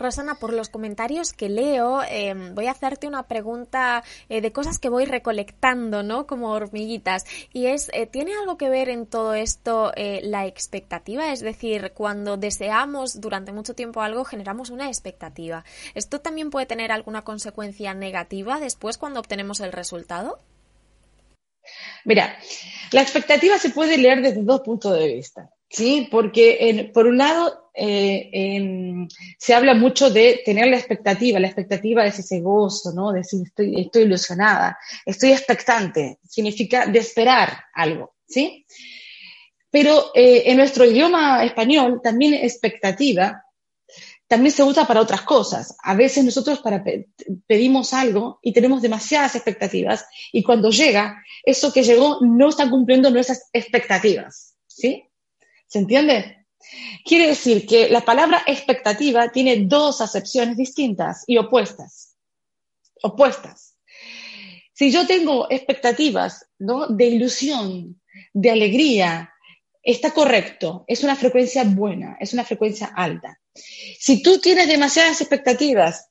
Rosana, 0.01 0.35
por 0.35 0.53
los 0.53 0.69
comentarios 0.69 1.33
que 1.33 1.49
leo, 1.49 2.01
em, 2.03 2.53
voy 2.55 2.67
a 2.67 2.71
hacerte 2.71 3.07
una 3.07 3.23
pregunta 3.23 4.03
eh, 4.29 4.41
de 4.41 4.51
cosas 4.51 4.79
que 4.79 4.89
voy 4.89 5.05
recolectando, 5.05 6.03
¿no? 6.03 6.27
Como 6.27 6.51
hormiguitas. 6.51 7.25
Y 7.53 7.67
es, 7.67 7.89
eh, 7.93 8.07
¿tiene 8.07 8.33
algo 8.33 8.57
que 8.57 8.69
ver 8.69 8.89
en 8.89 9.05
todo 9.05 9.33
esto 9.33 9.91
eh, 9.95 10.21
la 10.23 10.45
expectativa? 10.45 11.31
Es 11.31 11.41
decir, 11.41 11.91
cuando 11.93 12.37
deseamos 12.37 13.21
durante 13.21 13.51
mucho 13.51 13.75
tiempo 13.75 14.01
algo, 14.01 14.25
generamos 14.25 14.69
una 14.69 14.87
expectativa. 14.87 15.63
¿Esto 15.95 16.19
también 16.19 16.49
puede 16.49 16.65
tener 16.65 16.91
alguna 16.91 17.23
consecuencia 17.23 17.93
negativa 17.93 18.59
después 18.59 18.97
cuando 18.97 19.19
obtenemos 19.19 19.59
el 19.59 19.71
resultado? 19.71 20.39
Mira, 22.05 22.37
la 22.91 23.01
expectativa 23.01 23.57
se 23.57 23.69
puede 23.69 23.97
leer 23.97 24.21
desde 24.21 24.43
dos 24.43 24.61
puntos 24.61 24.97
de 24.97 25.13
vista. 25.13 25.49
Sí, 25.71 26.09
porque 26.11 26.91
por 26.93 27.07
un 27.07 27.17
lado 27.17 27.69
eh, 27.73 29.07
se 29.37 29.53
habla 29.53 29.73
mucho 29.73 30.09
de 30.09 30.41
tener 30.43 30.67
la 30.67 30.77
expectativa, 30.77 31.39
la 31.39 31.47
expectativa 31.47 32.05
es 32.05 32.19
ese 32.19 32.41
gozo, 32.41 32.91
¿no? 32.91 33.11
De 33.11 33.19
decir, 33.19 33.41
estoy, 33.45 34.03
ilusionada, 34.03 34.77
estoy 35.05 35.31
expectante, 35.31 36.19
significa 36.27 36.85
de 36.85 36.99
esperar 36.99 37.63
algo, 37.73 38.15
¿sí? 38.27 38.65
Pero 39.69 40.11
eh, 40.13 40.43
en 40.47 40.57
nuestro 40.57 40.83
idioma 40.83 41.43
español 41.45 42.01
también 42.03 42.33
expectativa 42.33 43.45
también 44.27 44.53
se 44.53 44.63
usa 44.63 44.87
para 44.87 45.01
otras 45.01 45.23
cosas. 45.23 45.75
A 45.83 45.93
veces 45.93 46.23
nosotros 46.23 46.61
pedimos 47.47 47.93
algo 47.93 48.39
y 48.41 48.53
tenemos 48.53 48.81
demasiadas 48.81 49.35
expectativas 49.35 50.05
y 50.31 50.41
cuando 50.41 50.69
llega, 50.69 51.21
eso 51.43 51.73
que 51.73 51.83
llegó 51.83 52.19
no 52.21 52.47
está 52.47 52.69
cumpliendo 52.69 53.09
nuestras 53.09 53.49
expectativas, 53.51 54.55
¿sí? 54.67 55.10
¿Se 55.71 55.79
entiende? 55.79 56.47
Quiere 57.05 57.27
decir 57.27 57.65
que 57.65 57.89
la 57.89 58.01
palabra 58.01 58.43
expectativa 58.45 59.31
tiene 59.31 59.63
dos 59.67 60.01
acepciones 60.01 60.57
distintas 60.57 61.23
y 61.27 61.37
opuestas. 61.37 62.17
Opuestas. 63.01 63.77
Si 64.73 64.91
yo 64.91 65.07
tengo 65.07 65.49
expectativas 65.49 66.45
¿no? 66.59 66.87
de 66.87 67.05
ilusión, 67.05 68.01
de 68.33 68.51
alegría, 68.51 69.33
está 69.81 70.11
correcto, 70.11 70.83
es 70.87 71.05
una 71.05 71.15
frecuencia 71.15 71.63
buena, 71.63 72.17
es 72.19 72.33
una 72.33 72.43
frecuencia 72.43 72.87
alta. 72.93 73.39
Si 73.97 74.21
tú 74.21 74.39
tienes 74.39 74.67
demasiadas 74.67 75.21
expectativas, 75.21 76.09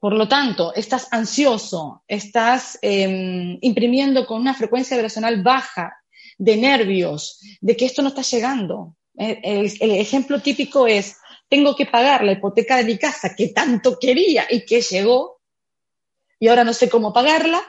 por 0.00 0.14
lo 0.14 0.26
tanto, 0.26 0.74
estás 0.74 1.06
ansioso, 1.12 2.02
estás 2.08 2.76
em, 2.82 3.56
imprimiendo 3.60 4.26
con 4.26 4.40
una 4.40 4.54
frecuencia 4.54 4.96
vibracional 4.96 5.44
baja 5.44 5.99
de 6.40 6.56
nervios, 6.56 7.38
de 7.60 7.76
que 7.76 7.84
esto 7.84 8.00
no 8.00 8.08
está 8.08 8.22
llegando. 8.22 8.96
El, 9.14 9.66
ejemplo 9.78 10.40
típico 10.40 10.86
es, 10.86 11.18
tengo 11.50 11.76
que 11.76 11.84
pagar 11.84 12.24
la 12.24 12.32
hipoteca 12.32 12.78
de 12.78 12.84
mi 12.84 12.96
casa 12.96 13.34
que 13.36 13.48
tanto 13.48 13.98
quería 13.98 14.46
y 14.48 14.64
que 14.64 14.80
llegó, 14.80 15.42
y 16.38 16.48
ahora 16.48 16.64
no 16.64 16.72
sé 16.72 16.88
cómo 16.88 17.12
pagarla, 17.12 17.62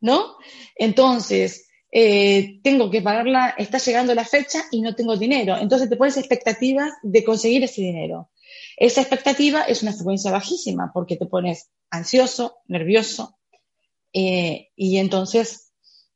¿no? 0.00 0.36
Entonces, 0.76 1.66
eh, 1.90 2.60
tengo 2.62 2.90
que 2.90 3.00
pagarla, 3.00 3.54
está 3.56 3.78
llegando 3.78 4.14
la 4.14 4.26
fecha 4.26 4.64
y 4.70 4.82
no 4.82 4.94
tengo 4.94 5.16
dinero. 5.16 5.56
Entonces 5.56 5.88
te 5.88 5.96
pones 5.96 6.18
expectativas 6.18 6.92
de 7.02 7.24
conseguir 7.24 7.64
ese 7.64 7.80
dinero. 7.80 8.30
Esa 8.76 9.00
expectativa 9.00 9.62
es 9.62 9.82
una 9.82 9.94
frecuencia 9.94 10.30
bajísima 10.30 10.90
porque 10.92 11.16
te 11.16 11.24
pones 11.24 11.70
ansioso, 11.88 12.58
nervioso, 12.66 13.38
eh, 14.12 14.68
y 14.76 14.98
entonces 14.98 15.69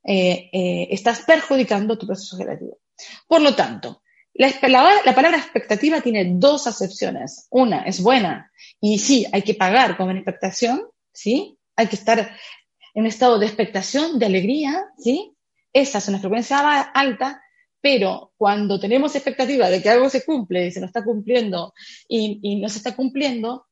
eh, 0.04 0.50
eh, 0.52 0.88
estás 0.90 1.22
perjudicando 1.22 1.96
tu 1.96 2.06
proceso 2.06 2.36
creativo. 2.36 2.78
Por 3.26 3.40
lo 3.40 3.54
tanto, 3.54 4.02
la, 4.34 4.50
palabra 4.60 5.38
expectativa 5.38 6.00
tiene 6.00 6.32
dos 6.36 6.66
acepciones. 6.66 7.46
Una 7.50 7.82
es 7.84 8.02
buena 8.02 8.50
y 8.80 8.98
sí, 8.98 9.26
hay 9.32 9.42
que 9.42 9.54
pagar 9.54 9.96
con 9.96 10.10
expectación, 10.10 10.86
¿sí? 11.12 11.56
Hay 11.76 11.86
que 11.86 11.96
estar 11.96 12.18
en 12.18 13.02
un 13.02 13.06
estado 13.06 13.38
de 13.38 13.46
expectación, 13.46 14.18
de 14.18 14.26
alegría, 14.26 14.86
¿sí? 14.98 15.34
Esa 15.72 15.98
es 15.98 16.08
una 16.08 16.18
frecuencia 16.18 16.80
alta, 16.80 17.42
pero 17.80 18.32
cuando 18.36 18.78
tenemos 18.78 19.14
expectativa 19.14 19.70
de 19.70 19.82
que 19.82 19.90
algo 19.90 20.10
se 20.10 20.24
cumple 20.24 20.66
y 20.66 20.70
se 20.70 20.80
nos 20.80 20.88
está 20.88 21.04
cumpliendo 21.04 21.72
y, 22.08 22.40
y 22.42 22.60
no 22.60 22.68
se 22.68 22.78
está 22.78 22.94
cumpliendo, 22.94 23.66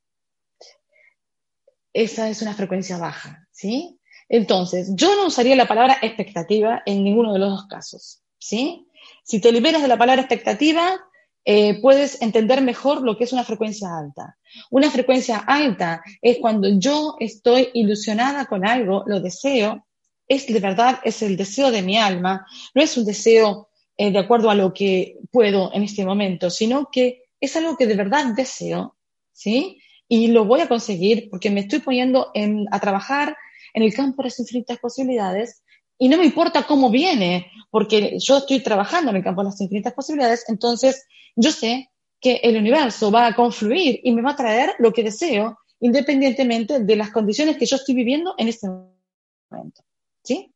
esa 1.93 2.29
es 2.31 2.41
una 2.41 2.55
frecuencia 2.55 2.99
baja, 2.99 3.47
¿sí? 3.51 4.01
Entonces, 4.33 4.93
yo 4.95 5.15
no 5.15 5.27
usaría 5.27 5.55
la 5.55 5.69
palabra 5.69 5.99
expectativa 6.01 6.83
en 6.87 7.05
ninguno 7.05 7.35
de 7.35 7.39
los 7.39 7.51
dos 7.51 7.67
casos, 7.67 8.23
¿sí? 8.39 8.89
Si 9.25 9.43
te 9.43 9.53
liberas 9.53 9.83
de 9.83 9.89
la 9.89 9.99
palabra 9.99 10.23
expectativa, 10.23 10.99
eh, 11.45 11.79
puedes 11.83 12.23
entender 12.23 12.63
mejor 12.63 13.03
lo 13.03 13.19
que 13.19 13.25
es 13.25 13.35
una 13.35 13.45
frecuencia 13.45 13.95
alta. 13.95 14.39
Una 14.71 14.91
frecuencia 14.91 15.37
alta 15.37 16.03
es 16.23 16.39
cuando 16.39 16.67
yo 16.79 17.17
estoy 17.21 17.69
ilusionada 17.75 18.47
con 18.47 18.67
algo, 18.67 19.05
lo 19.07 19.21
deseo, 19.21 19.85
es 20.27 20.47
de 20.47 20.61
verdad, 20.61 21.01
es 21.05 21.21
el 21.21 21.37
deseo 21.37 21.71
de 21.71 21.83
mi 21.83 21.99
alma, 21.99 22.47
no 22.75 22.81
es 22.81 22.97
un 22.97 23.05
deseo 23.05 23.69
eh, 23.99 24.13
de 24.13 24.19
acuerdo 24.19 24.49
a 24.49 24.55
lo 24.55 24.73
que 24.73 25.19
puedo 25.31 25.71
en 25.75 25.83
este 25.83 26.07
momento, 26.07 26.49
sino 26.49 26.89
que 26.91 27.25
es 27.39 27.55
algo 27.55 27.77
que 27.77 27.87
de 27.87 27.97
verdad 27.97 28.33
deseo, 28.35 28.97
¿sí? 29.31 29.79
Y 30.09 30.29
lo 30.29 30.47
voy 30.47 30.63
a 30.63 30.69
conseguir 30.69 31.29
porque 31.29 31.51
me 31.51 31.61
estoy 31.61 31.81
poniendo 31.81 32.33
a 32.71 32.81
trabajar 32.81 33.37
en 33.75 33.83
el 33.83 33.95
campo 33.95 34.23
de 34.23 34.29
las 34.29 34.39
infinitas 34.39 34.79
posibilidades 34.79 35.63
y 35.99 36.09
no 36.09 36.19
me 36.19 36.25
importa 36.25 36.67
cómo 36.67 36.91
viene, 36.91 37.47
porque 37.71 38.19
yo 38.19 38.39
estoy 38.39 38.61
trabajando 38.61 39.11
en 39.11 39.19
el 39.19 39.25
campo 39.25 39.43
de 39.43 39.51
las 39.51 39.61
infinitas 39.61 39.93
posibilidades, 39.93 40.45
entonces 40.49 41.07
yo 41.37 41.53
sé 41.53 41.91
que 42.21 42.41
el 42.43 42.57
universo 42.57 43.11
va 43.11 43.27
a 43.27 43.35
confluir 43.35 44.01
y 44.03 44.13
me 44.13 44.23
va 44.23 44.33
a 44.33 44.37
traer 44.37 44.75
lo 44.79 44.93
que 44.93 45.05
deseo, 45.05 45.59
independientemente 45.81 46.81
de 46.81 46.97
las 46.97 47.11
condiciones 47.11 47.57
que 47.57 47.67
yo 47.67 47.77
estoy 47.77 47.95
viviendo 47.95 48.35
en 48.37 48.49
este 48.49 48.69
momento. 48.69 49.83
¿Sí? 50.25 50.53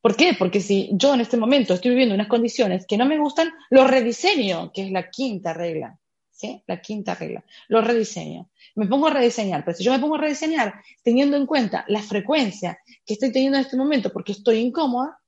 ¿Por 0.00 0.16
qué? 0.16 0.34
Porque 0.38 0.60
si 0.60 0.90
yo 0.94 1.12
en 1.12 1.20
este 1.20 1.36
momento 1.36 1.74
estoy 1.74 1.90
viviendo 1.90 2.14
unas 2.14 2.28
condiciones 2.28 2.86
que 2.86 2.96
no 2.96 3.04
me 3.04 3.18
gustan, 3.18 3.50
lo 3.68 3.86
rediseño, 3.86 4.72
que 4.72 4.86
es 4.86 4.92
la 4.92 5.10
quinta 5.10 5.52
regla. 5.52 5.99
¿Sí? 6.40 6.62
La 6.66 6.80
quinta 6.80 7.14
regla. 7.14 7.44
Lo 7.68 7.82
rediseño 7.82 8.48
me 8.74 8.86
pongo 8.86 9.08
a 9.08 9.10
rediseñar, 9.10 9.62
pero 9.62 9.76
si 9.76 9.84
yo 9.84 9.92
me 9.92 9.98
pongo 9.98 10.14
a 10.14 10.20
rediseñar 10.20 10.82
teniendo 11.02 11.36
en 11.36 11.44
cuenta 11.44 11.84
la 11.88 12.02
frecuencia 12.02 12.78
que 13.04 13.12
estoy 13.14 13.30
teniendo 13.30 13.58
en 13.58 13.64
este 13.64 13.76
momento 13.76 14.10
porque 14.10 14.32
estoy 14.32 14.58
incómoda, 14.58 15.18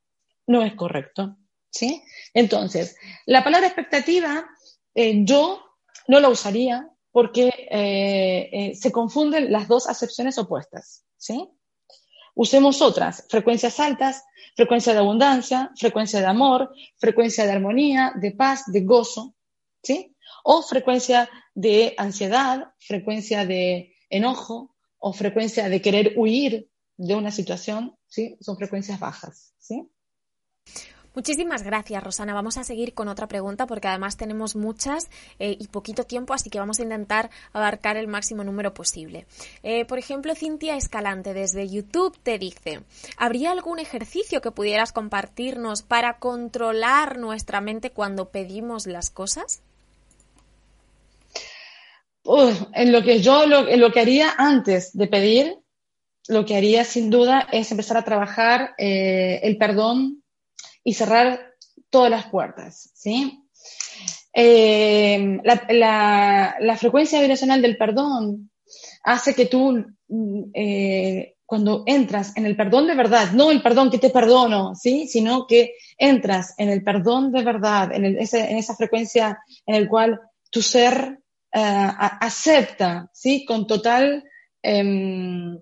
no 0.46 0.62
es 0.62 0.74
correcto. 0.74 1.36
¿sí? 1.70 2.02
Entonces, 2.32 2.96
la 3.26 3.44
palabra 3.44 3.66
expectativa 3.66 4.48
eh, 4.94 5.22
yo 5.24 5.62
no 6.08 6.20
la 6.20 6.30
usaría 6.30 6.88
porque 7.10 7.48
eh, 7.70 8.48
eh, 8.52 8.74
se 8.74 8.90
confunden 8.90 9.52
las 9.52 9.68
dos 9.68 9.86
acepciones 9.86 10.38
opuestas. 10.38 11.04
¿sí? 11.18 11.46
Usemos 12.34 12.80
otras, 12.80 13.26
frecuencias 13.28 13.78
altas, 13.80 14.24
frecuencia 14.56 14.94
de 14.94 15.00
abundancia, 15.00 15.70
frecuencia 15.76 16.20
de 16.20 16.26
amor, 16.26 16.72
frecuencia 16.96 17.44
de 17.44 17.52
armonía, 17.52 18.12
de 18.16 18.32
paz, 18.32 18.64
de 18.66 18.80
gozo. 18.80 19.34
¿sí? 19.82 20.16
O 20.43 20.62
frecuencia 20.62 21.28
de 21.55 21.95
ansiedad, 21.99 22.72
frecuencia 22.78 23.47
de 23.47 23.95
enojo 24.11 24.74
o 24.99 25.12
frecuencia 25.12 25.68
de 25.68 25.82
querer 25.82 26.14
huir 26.16 26.70
de 26.97 27.14
una 27.14 27.30
situación, 27.30 27.97
¿sí? 28.07 28.36
Son 28.40 28.57
frecuencias 28.57 29.01
bajas, 29.01 29.55
¿sí? 29.59 29.88
Muchísimas 31.14 31.62
gracias, 31.62 32.03
Rosana. 32.03 32.32
Vamos 32.32 32.57
a 32.57 32.64
seguir 32.64 32.95
con 32.95 33.09
otra 33.09 33.28
pregunta 33.28 33.66
porque 33.66 33.88
además 33.88 34.16
tenemos 34.16 34.57
muchas 34.57 35.11
eh, 35.38 35.57
y 35.61 35.66
poquito 35.68 36.05
tiempo, 36.05 36.32
así 36.32 36.49
que 36.49 36.59
vamos 36.59 36.78
a 36.78 36.84
intentar 36.84 37.30
abarcar 37.53 37.99
el 37.99 38.09
máximo 38.09 38.45
número 38.45 38.72
posible. 38.72 39.26
Eh, 39.62 39.84
por 39.84 39.99
ejemplo, 39.99 40.34
Cintia 40.34 40.76
Escalante 40.76 41.34
desde 41.34 41.68
YouTube 41.68 42.16
te 42.22 42.38
dice, 42.38 42.80
¿habría 43.18 43.51
algún 43.51 43.78
ejercicio 43.78 44.40
que 44.40 44.53
pudieras 44.53 44.93
compartirnos 44.93 45.82
para 45.82 46.18
controlar 46.18 47.18
nuestra 47.18 47.61
mente 47.61 47.90
cuando 47.90 48.30
pedimos 48.30 48.86
las 48.86 49.11
cosas? 49.11 49.61
En 52.74 52.93
lo 52.93 53.03
que 53.03 53.20
yo, 53.20 53.45
en 53.45 53.80
lo 53.80 53.93
que 53.93 54.01
haría 54.01 54.35
antes 54.37 54.97
de 54.97 55.07
pedir, 55.07 55.59
lo 56.28 56.45
que 56.45 56.57
haría 56.57 56.85
sin 56.85 57.11
duda 57.11 57.49
es 57.53 57.70
empezar 57.70 57.97
a 57.97 58.05
trabajar 58.05 58.74
eh, 58.78 59.41
el 59.43 59.59
perdón 59.59 60.22
y 60.85 60.95
cerrar 60.95 61.53
todas 61.91 62.11
las 62.11 62.26
puertas, 62.26 62.91
¿sí? 62.95 63.39
Eh, 64.35 65.41
la, 65.45 66.76
frecuencia 66.78 67.20
vibracional 67.20 67.61
del 67.61 67.76
perdón 67.76 68.51
hace 69.05 69.35
que 69.35 69.47
tú, 69.47 69.85
eh, 70.55 71.35
cuando 71.45 71.83
entras 71.87 72.35
en 72.37 72.47
el 72.47 72.57
perdón 72.57 72.87
de 72.87 72.95
verdad, 72.95 73.33
no 73.33 73.51
el 73.51 73.62
perdón 73.62 73.91
que 73.91 73.99
te 73.99 74.11
perdono, 74.11 74.74
¿sí? 74.74 75.07
Sino 75.07 75.47
que 75.47 75.74
entras 75.99 76.55
en 76.57 76.70
el 76.70 76.83
perdón 76.83 77.30
de 77.33 77.43
verdad, 77.43 77.93
en, 77.93 78.18
esa 78.18 78.74
frecuencia 78.74 79.39
en 79.66 79.74
el 79.74 79.89
cual 79.89 80.20
tu 80.51 80.62
ser 80.62 81.21
acepta, 81.53 83.11
¿sí? 83.12 83.44
Con 83.44 83.66
total, 83.66 84.24
em, 84.62 85.59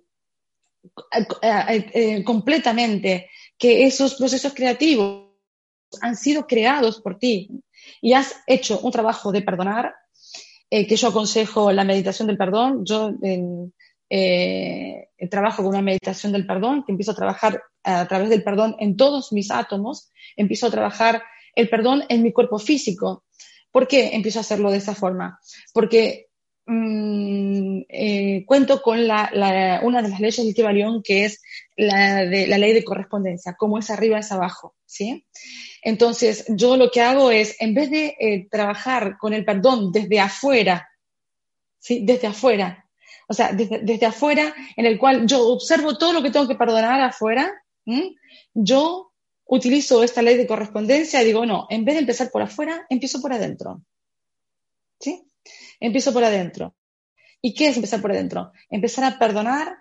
completamente 2.24 3.28
que 3.59 3.84
esos 3.84 4.14
procesos 4.14 4.55
creativos 4.55 5.30
han 6.01 6.16
sido 6.16 6.47
creados 6.47 7.01
por 7.01 7.18
ti 7.18 7.51
y 8.01 8.12
has 8.12 8.36
hecho 8.47 8.78
un 8.80 8.93
trabajo 8.93 9.32
de 9.32 9.43
perdonar, 9.43 9.95
eh, 10.70 10.86
que 10.86 10.97
yo 10.97 11.09
aconsejo 11.09 11.72
la 11.72 11.84
meditación 11.84 12.28
del 12.28 12.38
perdón. 12.38 12.84
Yo 12.84 13.12
eh, 14.09 15.09
trabajo 15.30 15.62
con 15.62 15.70
una 15.70 15.82
meditación 15.82 16.32
del 16.32 16.47
perdón, 16.47 16.84
que 16.84 16.93
empiezo 16.93 17.12
a 17.12 17.16
trabajar 17.16 17.62
a 17.82 18.07
través 18.07 18.28
del 18.28 18.43
perdón 18.43 18.76
en 18.78 18.97
todos 18.97 19.32
mis 19.32 19.51
átomos, 19.51 20.11
empiezo 20.36 20.66
a 20.66 20.70
trabajar 20.70 21.22
el 21.55 21.68
perdón 21.68 22.05
en 22.09 22.22
mi 22.22 22.32
cuerpo 22.32 22.59
físico. 22.59 23.24
¿Por 23.71 23.87
qué 23.89 24.11
empiezo 24.14 24.39
a 24.39 24.43
hacerlo 24.43 24.71
de 24.71 24.79
esa 24.79 24.95
forma? 24.95 25.39
Porque 25.73 26.31
Mm, 26.73 27.83
eh, 27.89 28.45
cuento 28.47 28.81
con 28.81 29.01
una 29.01 30.03
de 30.03 30.09
las 30.09 30.21
leyes 30.21 30.45
del 30.45 30.55
Kibalión, 30.55 31.03
que 31.03 31.25
es 31.25 31.43
la, 31.77 32.23
ley 32.23 32.73
de 32.73 32.85
correspondencia, 32.85 33.57
como 33.59 33.79
es 33.79 33.91
arriba 33.91 34.21
es 34.21 34.31
abajo, 34.31 34.77
¿sí? 34.87 35.27
Entonces, 35.83 36.45
yo 36.49 36.77
lo 36.77 36.93
que 36.93 37.01
hago 37.01 37.33
es, 37.33 37.57
en 37.61 37.75
vez 37.75 37.91
de 37.91 38.14
eh, 38.21 38.47
trabajar 38.49 39.18
con 39.18 39.33
el 39.33 39.45
perdón 39.45 39.91
desde 39.91 40.21
afuera, 40.21 40.89
¿sí? 41.81 42.03
Desde 42.05 42.29
afuera, 42.29 42.89
o 43.27 43.35
sea, 43.35 43.53
desde, 43.53 44.07
afuera, 44.07 44.55
en 44.77 44.87
el 44.87 44.97
cual 44.97 45.27
yo 45.27 45.49
observo 45.49 45.99
todo 45.99 46.12
lo 46.12 46.23
que 46.23 46.31
tengo 46.31 46.47
que 46.47 46.55
perdonar 46.55 47.01
afuera, 47.01 47.53
yo 48.55 49.09
utilizo 49.51 50.03
esta 50.05 50.22
ley 50.22 50.36
de 50.36 50.46
correspondencia 50.46 51.20
digo, 51.24 51.44
no, 51.44 51.66
en 51.70 51.84
vez 51.84 51.96
de 51.96 52.03
empezar 52.03 52.30
por 52.30 52.42
afuera, 52.42 52.86
empiezo 52.88 53.20
por 53.20 53.32
adentro. 53.32 53.82
¿Sí? 55.01 55.24
Empiezo 55.80 56.12
por 56.12 56.22
adentro. 56.22 56.76
¿Y 57.42 57.53
qué 57.55 57.68
es 57.68 57.76
empezar 57.76 58.01
por 58.01 58.12
adentro? 58.12 58.53
Empezar 58.68 59.05
a 59.05 59.18
perdonar 59.18 59.78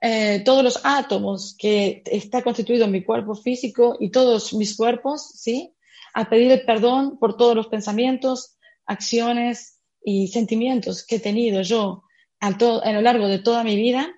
eh, 0.00 0.42
todos 0.44 0.64
los 0.64 0.80
átomos 0.82 1.54
que 1.56 2.02
está 2.06 2.42
constituido 2.42 2.86
en 2.86 2.90
mi 2.90 3.04
cuerpo 3.04 3.36
físico 3.36 3.96
y 4.00 4.10
todos 4.10 4.52
mis 4.52 4.76
cuerpos, 4.76 5.30
¿sí? 5.36 5.74
A 6.12 6.28
pedir 6.28 6.50
el 6.50 6.64
perdón 6.64 7.18
por 7.18 7.36
todos 7.36 7.54
los 7.54 7.68
pensamientos, 7.68 8.56
acciones 8.84 9.80
y 10.02 10.28
sentimientos 10.28 11.06
que 11.06 11.16
he 11.16 11.20
tenido 11.20 11.62
yo 11.62 12.02
a, 12.40 12.48
a 12.48 12.92
lo 12.92 13.00
largo 13.00 13.28
de 13.28 13.38
toda 13.38 13.62
mi 13.62 13.76
vida. 13.76 14.12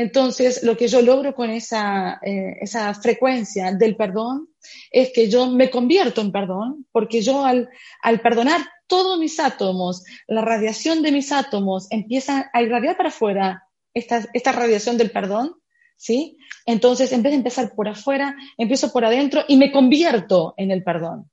Entonces, 0.00 0.62
lo 0.62 0.78
que 0.78 0.88
yo 0.88 1.02
logro 1.02 1.34
con 1.34 1.50
esa, 1.50 2.18
eh, 2.24 2.56
esa 2.62 2.94
frecuencia 2.94 3.70
del 3.72 3.96
perdón 3.96 4.48
es 4.90 5.12
que 5.14 5.28
yo 5.28 5.46
me 5.50 5.68
convierto 5.68 6.22
en 6.22 6.32
perdón, 6.32 6.86
porque 6.90 7.20
yo 7.20 7.44
al, 7.44 7.68
al 8.00 8.22
perdonar 8.22 8.62
todos 8.86 9.18
mis 9.18 9.38
átomos, 9.38 10.02
la 10.26 10.40
radiación 10.40 11.02
de 11.02 11.12
mis 11.12 11.32
átomos 11.32 11.86
empieza 11.90 12.50
a 12.54 12.62
irradiar 12.62 12.96
para 12.96 13.10
afuera 13.10 13.64
esta, 13.92 14.26
esta 14.32 14.52
radiación 14.52 14.96
del 14.96 15.10
perdón, 15.10 15.56
¿sí? 15.98 16.38
Entonces, 16.64 17.12
en 17.12 17.22
vez 17.22 17.32
de 17.32 17.36
empezar 17.36 17.74
por 17.74 17.86
afuera, 17.86 18.34
empiezo 18.56 18.90
por 18.90 19.04
adentro 19.04 19.44
y 19.48 19.58
me 19.58 19.70
convierto 19.70 20.54
en 20.56 20.70
el 20.70 20.82
perdón. 20.82 21.30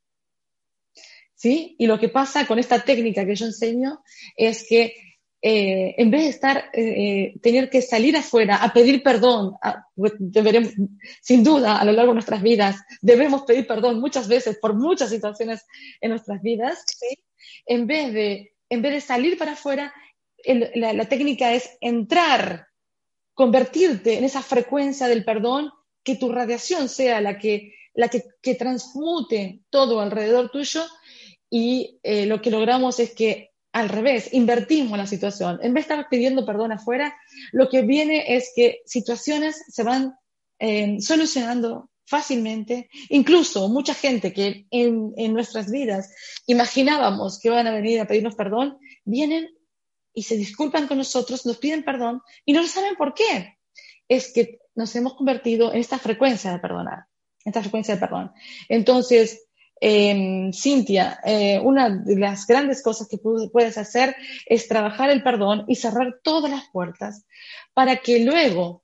¿Sí? 1.35 1.75
Y 1.79 1.85
lo 1.85 1.99
que 1.99 2.09
pasa 2.09 2.45
con 2.45 2.59
esta 2.59 2.83
técnica 2.83 3.25
que 3.25 3.35
yo 3.35 3.45
enseño 3.45 4.01
es 4.35 4.65
que 4.67 4.93
eh, 5.49 5.95
en 5.97 6.11
vez 6.11 6.23
de 6.23 6.29
estar, 6.29 6.57
eh, 6.73 6.81
eh, 6.81 7.39
tener 7.41 7.69
que 7.69 7.81
salir 7.81 8.17
afuera 8.17 8.57
a 8.57 8.73
pedir 8.73 9.01
perdón, 9.01 9.55
pues, 9.95 10.11
sin 11.21 11.41
duda 11.41 11.77
a 11.77 11.85
lo 11.85 11.93
largo 11.93 12.11
de 12.11 12.15
nuestras 12.15 12.41
vidas, 12.41 12.75
debemos 13.01 13.43
pedir 13.43 13.65
perdón 13.65 14.01
muchas 14.01 14.27
veces 14.27 14.57
por 14.57 14.73
muchas 14.73 15.09
situaciones 15.09 15.65
en 16.01 16.09
nuestras 16.09 16.41
vidas, 16.41 16.83
¿sí? 16.85 17.17
en, 17.65 17.87
vez 17.87 18.11
de, 18.11 18.55
en 18.67 18.81
vez 18.81 18.91
de 18.91 18.99
salir 18.99 19.37
para 19.37 19.53
afuera, 19.53 19.93
la, 20.75 21.07
técnica 21.07 21.53
es 21.53 21.77
entrar, 21.79 22.67
convertirte 23.33 24.17
en 24.17 24.25
esa 24.25 24.41
frecuencia 24.41 25.07
del 25.07 25.23
perdón, 25.23 25.71
que 26.03 26.17
tu 26.17 26.29
radiación 26.29 26.89
sea 26.89 27.21
la 27.21 27.39
que, 27.39 27.73
la 27.93 28.09
que, 28.09 28.55
transmute 28.55 29.61
todo 29.69 30.01
alrededor 30.01 30.51
tuyo 30.51 30.83
y 31.49 32.01
lo 32.03 32.41
que 32.41 32.51
logramos 32.51 32.99
es 32.99 33.15
que 33.15 33.51
al 33.77 33.89
revés, 33.89 34.33
invertimos 34.33 34.97
la 34.97 35.05
situación. 35.05 35.59
En 35.61 35.71
vez 35.71 35.87
de 35.87 35.93
estar 35.93 36.09
pidiendo 36.09 36.47
perdón 36.47 36.71
afuera, 36.71 37.15
lo 37.51 37.69
que 37.69 37.83
viene 37.83 38.35
es 38.35 38.51
que 38.55 38.81
situaciones 38.87 39.63
se 39.67 39.83
van 39.83 40.15
eh, 40.57 40.97
solucionando 40.99 41.91
fácilmente. 42.03 42.89
Incluso 43.09 43.69
mucha 43.69 43.93
gente 43.93 44.33
que 44.33 44.65
en, 44.71 45.13
nuestras 45.31 45.69
vidas 45.69 46.11
imaginábamos 46.47 47.39
que 47.39 47.49
iban 47.49 47.67
a 47.67 47.71
venir 47.71 48.01
a 48.01 48.07
pedirnos 48.07 48.33
perdón, 48.33 48.79
vienen 49.05 49.47
y 50.11 50.23
se 50.23 50.37
disculpan 50.37 50.87
con 50.87 50.97
nosotros, 50.97 51.45
nos 51.45 51.57
piden 51.57 51.83
perdón 51.83 52.23
y 52.45 52.53
no 52.53 52.65
saben 52.65 52.95
por 52.95 53.13
qué. 53.13 53.59
Es 54.07 54.33
que 54.33 54.57
nos 54.73 54.95
hemos 54.95 55.13
convertido 55.13 55.71
en 55.71 55.81
esta 55.81 55.99
frecuencia 55.99 56.51
de 56.51 56.57
perdonar, 56.57 57.05
en 57.45 57.51
esta 57.51 57.61
frecuencia 57.61 57.93
de 57.93 57.99
perdón. 57.99 58.31
Entonces, 58.69 59.46
eh, 59.79 60.49
Cintia, 60.53 61.19
eh, 61.23 61.59
una 61.59 61.89
de 61.89 62.17
las 62.17 62.47
grandes 62.47 62.81
cosas 62.81 63.07
que 63.07 63.17
puedes 63.17 63.77
hacer 63.77 64.15
es 64.45 64.67
trabajar 64.67 65.09
el 65.09 65.23
perdón 65.23 65.65
y 65.67 65.75
cerrar 65.75 66.19
todas 66.23 66.51
las 66.51 66.67
puertas 66.71 67.25
para 67.73 67.97
que 67.97 68.23
luego 68.23 68.83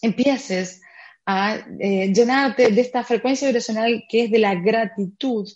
empieces 0.00 0.80
a 1.26 1.56
eh, 1.78 2.12
llenarte 2.12 2.70
de 2.70 2.80
esta 2.80 3.04
frecuencia 3.04 3.46
vibracional 3.46 4.04
que 4.08 4.24
es 4.24 4.30
de 4.30 4.38
la 4.38 4.54
gratitud, 4.54 5.48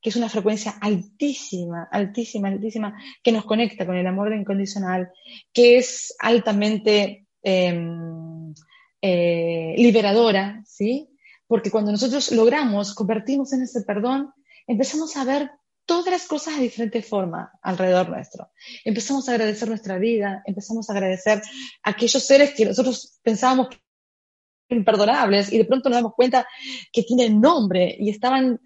que 0.00 0.10
es 0.10 0.16
una 0.16 0.28
frecuencia 0.28 0.74
altísima, 0.80 1.88
altísima, 1.90 2.48
altísima, 2.48 2.98
que 3.22 3.32
nos 3.32 3.44
conecta 3.44 3.86
con 3.86 3.96
el 3.96 4.06
amor 4.06 4.34
incondicional, 4.34 5.10
que 5.52 5.78
es 5.78 6.14
altamente 6.18 7.26
em, 7.42 8.52
eh, 9.00 9.74
liberadora, 9.78 10.62
¿sí? 10.66 11.13
Porque 11.54 11.70
cuando 11.70 11.92
nosotros 11.92 12.32
logramos 12.32 12.96
convertirnos 12.96 13.52
en 13.52 13.62
ese 13.62 13.82
perdón, 13.82 14.34
empezamos 14.66 15.16
a 15.16 15.22
ver 15.22 15.52
todas 15.86 16.10
las 16.10 16.26
cosas 16.26 16.56
de 16.56 16.62
diferente 16.62 17.00
forma 17.00 17.52
alrededor 17.62 18.08
nuestro. 18.08 18.50
Empezamos 18.84 19.28
a 19.28 19.34
agradecer 19.34 19.68
nuestra 19.68 19.96
vida, 19.98 20.42
empezamos 20.46 20.90
a 20.90 20.94
agradecer 20.94 21.40
a 21.84 21.90
aquellos 21.90 22.24
seres 22.24 22.54
que 22.54 22.64
nosotros 22.64 23.20
pensábamos 23.22 23.68
que 23.68 24.74
imperdonables 24.74 25.52
y 25.52 25.58
de 25.58 25.64
pronto 25.64 25.88
nos 25.88 25.98
damos 25.98 26.14
cuenta 26.14 26.44
que 26.92 27.04
tienen 27.04 27.40
nombre 27.40 27.96
y 28.00 28.10
estaban, 28.10 28.60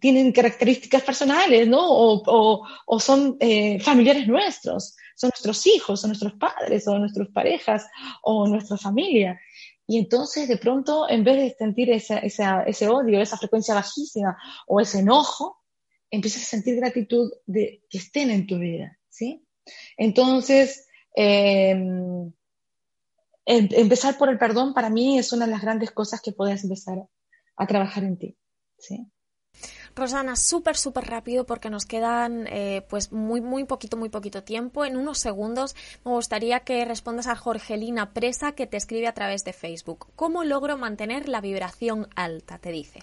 tienen 0.00 0.32
características 0.32 1.04
personales, 1.04 1.68
¿no? 1.68 1.88
O, 1.88 2.66
o, 2.84 2.98
son 2.98 3.36
eh, 3.38 3.78
familiares 3.78 4.26
nuestros, 4.26 4.96
son 5.14 5.30
nuestros 5.30 5.64
hijos, 5.68 6.00
son 6.00 6.08
nuestros 6.08 6.32
padres, 6.32 6.88
o 6.88 6.98
nuestras 6.98 7.28
parejas, 7.28 7.86
o 8.24 8.48
nuestra 8.48 8.76
familia. 8.76 9.38
Y 9.92 9.98
entonces, 9.98 10.48
de 10.48 10.56
pronto, 10.56 11.06
en 11.06 11.22
vez 11.22 11.36
de 11.36 11.54
sentir 11.54 11.90
ese 11.90 12.88
odio, 12.88 13.20
esa 13.20 13.36
frecuencia 13.36 13.74
bajísima 13.74 14.38
o 14.66 14.80
ese 14.80 15.00
enojo, 15.00 15.60
empiezas 16.10 16.44
a 16.44 16.46
sentir 16.46 16.76
gratitud 16.76 17.30
de 17.44 17.84
que 17.90 17.98
estén 17.98 18.30
en 18.30 18.46
tu 18.46 18.58
vida, 18.58 18.98
¿sí? 19.10 19.46
Entonces, 19.98 20.86
em, 21.14 22.32
em, 23.44 23.68
empezar 23.72 24.16
por 24.16 24.30
el 24.30 24.38
perdón 24.38 24.72
para 24.72 24.88
mí 24.88 25.18
es 25.18 25.30
una 25.34 25.44
de 25.44 25.50
las 25.50 25.60
grandes 25.60 25.90
cosas 25.90 26.22
que 26.22 26.32
puedes 26.32 26.64
empezar 26.64 26.96
a 27.56 27.66
trabajar 27.66 28.04
en 28.04 28.16
ti, 28.16 28.38
¿sí? 28.78 29.11
Rosana, 29.94 30.36
súper, 30.36 30.76
súper 30.76 31.04
rápido 31.04 31.44
porque 31.44 31.70
nos 31.70 31.84
quedan 31.84 32.46
eh, 32.48 32.82
pues 32.88 33.12
muy, 33.12 33.40
muy 33.40 33.64
poquito, 33.64 33.96
muy 33.96 34.08
poquito 34.08 34.42
tiempo. 34.42 34.84
En 34.84 34.96
unos 34.96 35.18
segundos 35.18 35.76
me 36.04 36.12
gustaría 36.12 36.60
que 36.60 36.84
respondas 36.84 37.26
a 37.26 37.36
Jorgelina 37.36 38.12
Presa 38.12 38.52
que 38.52 38.66
te 38.66 38.76
escribe 38.76 39.06
a 39.06 39.14
través 39.14 39.44
de 39.44 39.52
Facebook. 39.52 40.08
¿Cómo 40.16 40.44
logro 40.44 40.78
mantener 40.78 41.28
la 41.28 41.40
vibración 41.40 42.08
alta? 42.16 42.58
Te 42.58 42.70
dice. 42.70 43.00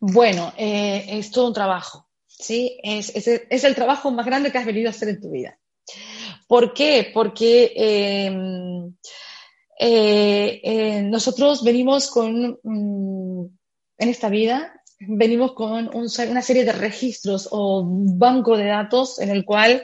Bueno, 0.00 0.52
eh, 0.56 1.04
es 1.08 1.30
todo 1.30 1.46
un 1.46 1.54
trabajo, 1.54 2.08
¿sí? 2.26 2.78
Es, 2.82 3.14
el 3.64 3.74
trabajo 3.74 4.10
más 4.10 4.26
grande 4.26 4.50
que 4.50 4.58
has 4.58 4.66
venido 4.66 4.88
a 4.88 4.90
hacer 4.90 5.08
en 5.08 5.20
tu 5.20 5.30
vida. 5.30 5.58
¿Por 6.48 6.74
qué? 6.74 7.10
Porque 7.14 7.72
em, 7.76 8.94
eh, 9.78 11.02
nosotros 11.04 11.62
venimos 11.62 12.10
con, 12.10 12.58
mm, 12.62 13.11
en 13.98 14.08
esta 14.08 14.28
vida, 14.28 14.82
venimos 15.08 15.52
con 15.52 15.90
una 15.94 16.42
serie 16.42 16.64
de 16.64 16.72
registros 16.72 17.48
o 17.50 17.84
banco 17.86 18.56
de 18.56 18.66
datos 18.66 19.20
en 19.20 19.30
el 19.30 19.44
cual 19.44 19.82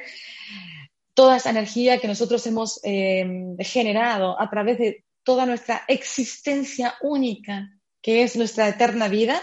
toda 1.15 1.37
esa 1.37 1.51
energía 1.51 1.99
que 1.99 2.09
nosotros 2.09 2.47
hemos 2.47 2.81
em, 2.85 3.57
generado 3.59 4.41
a 4.41 4.49
través 4.49 4.79
de 4.79 5.05
toda 5.25 5.47
nuestra 5.47 5.83
existencia 5.89 6.95
única, 7.03 7.71
que 8.01 8.23
es 8.23 8.37
nuestra 8.37 8.69
eterna 8.69 9.09
vida, 9.09 9.43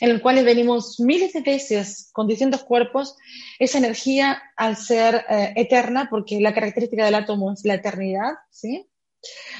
en 0.00 0.10
el 0.10 0.20
cual 0.20 0.44
venimos 0.44 0.98
miles 1.00 1.32
de 1.32 1.40
veces 1.40 2.08
con 2.12 2.26
distintos 2.26 2.62
cuerpos, 2.64 3.16
esa 3.58 3.78
energía 3.78 4.42
al 4.56 4.76
ser 4.76 5.24
eh, 5.28 5.52
eterna, 5.56 6.08
porque 6.10 6.40
la 6.40 6.54
característica 6.54 7.04
del 7.04 7.14
átomo 7.14 7.52
es 7.52 7.64
la 7.64 7.74
eternidad, 7.74 8.32
¿sí? 8.50 8.88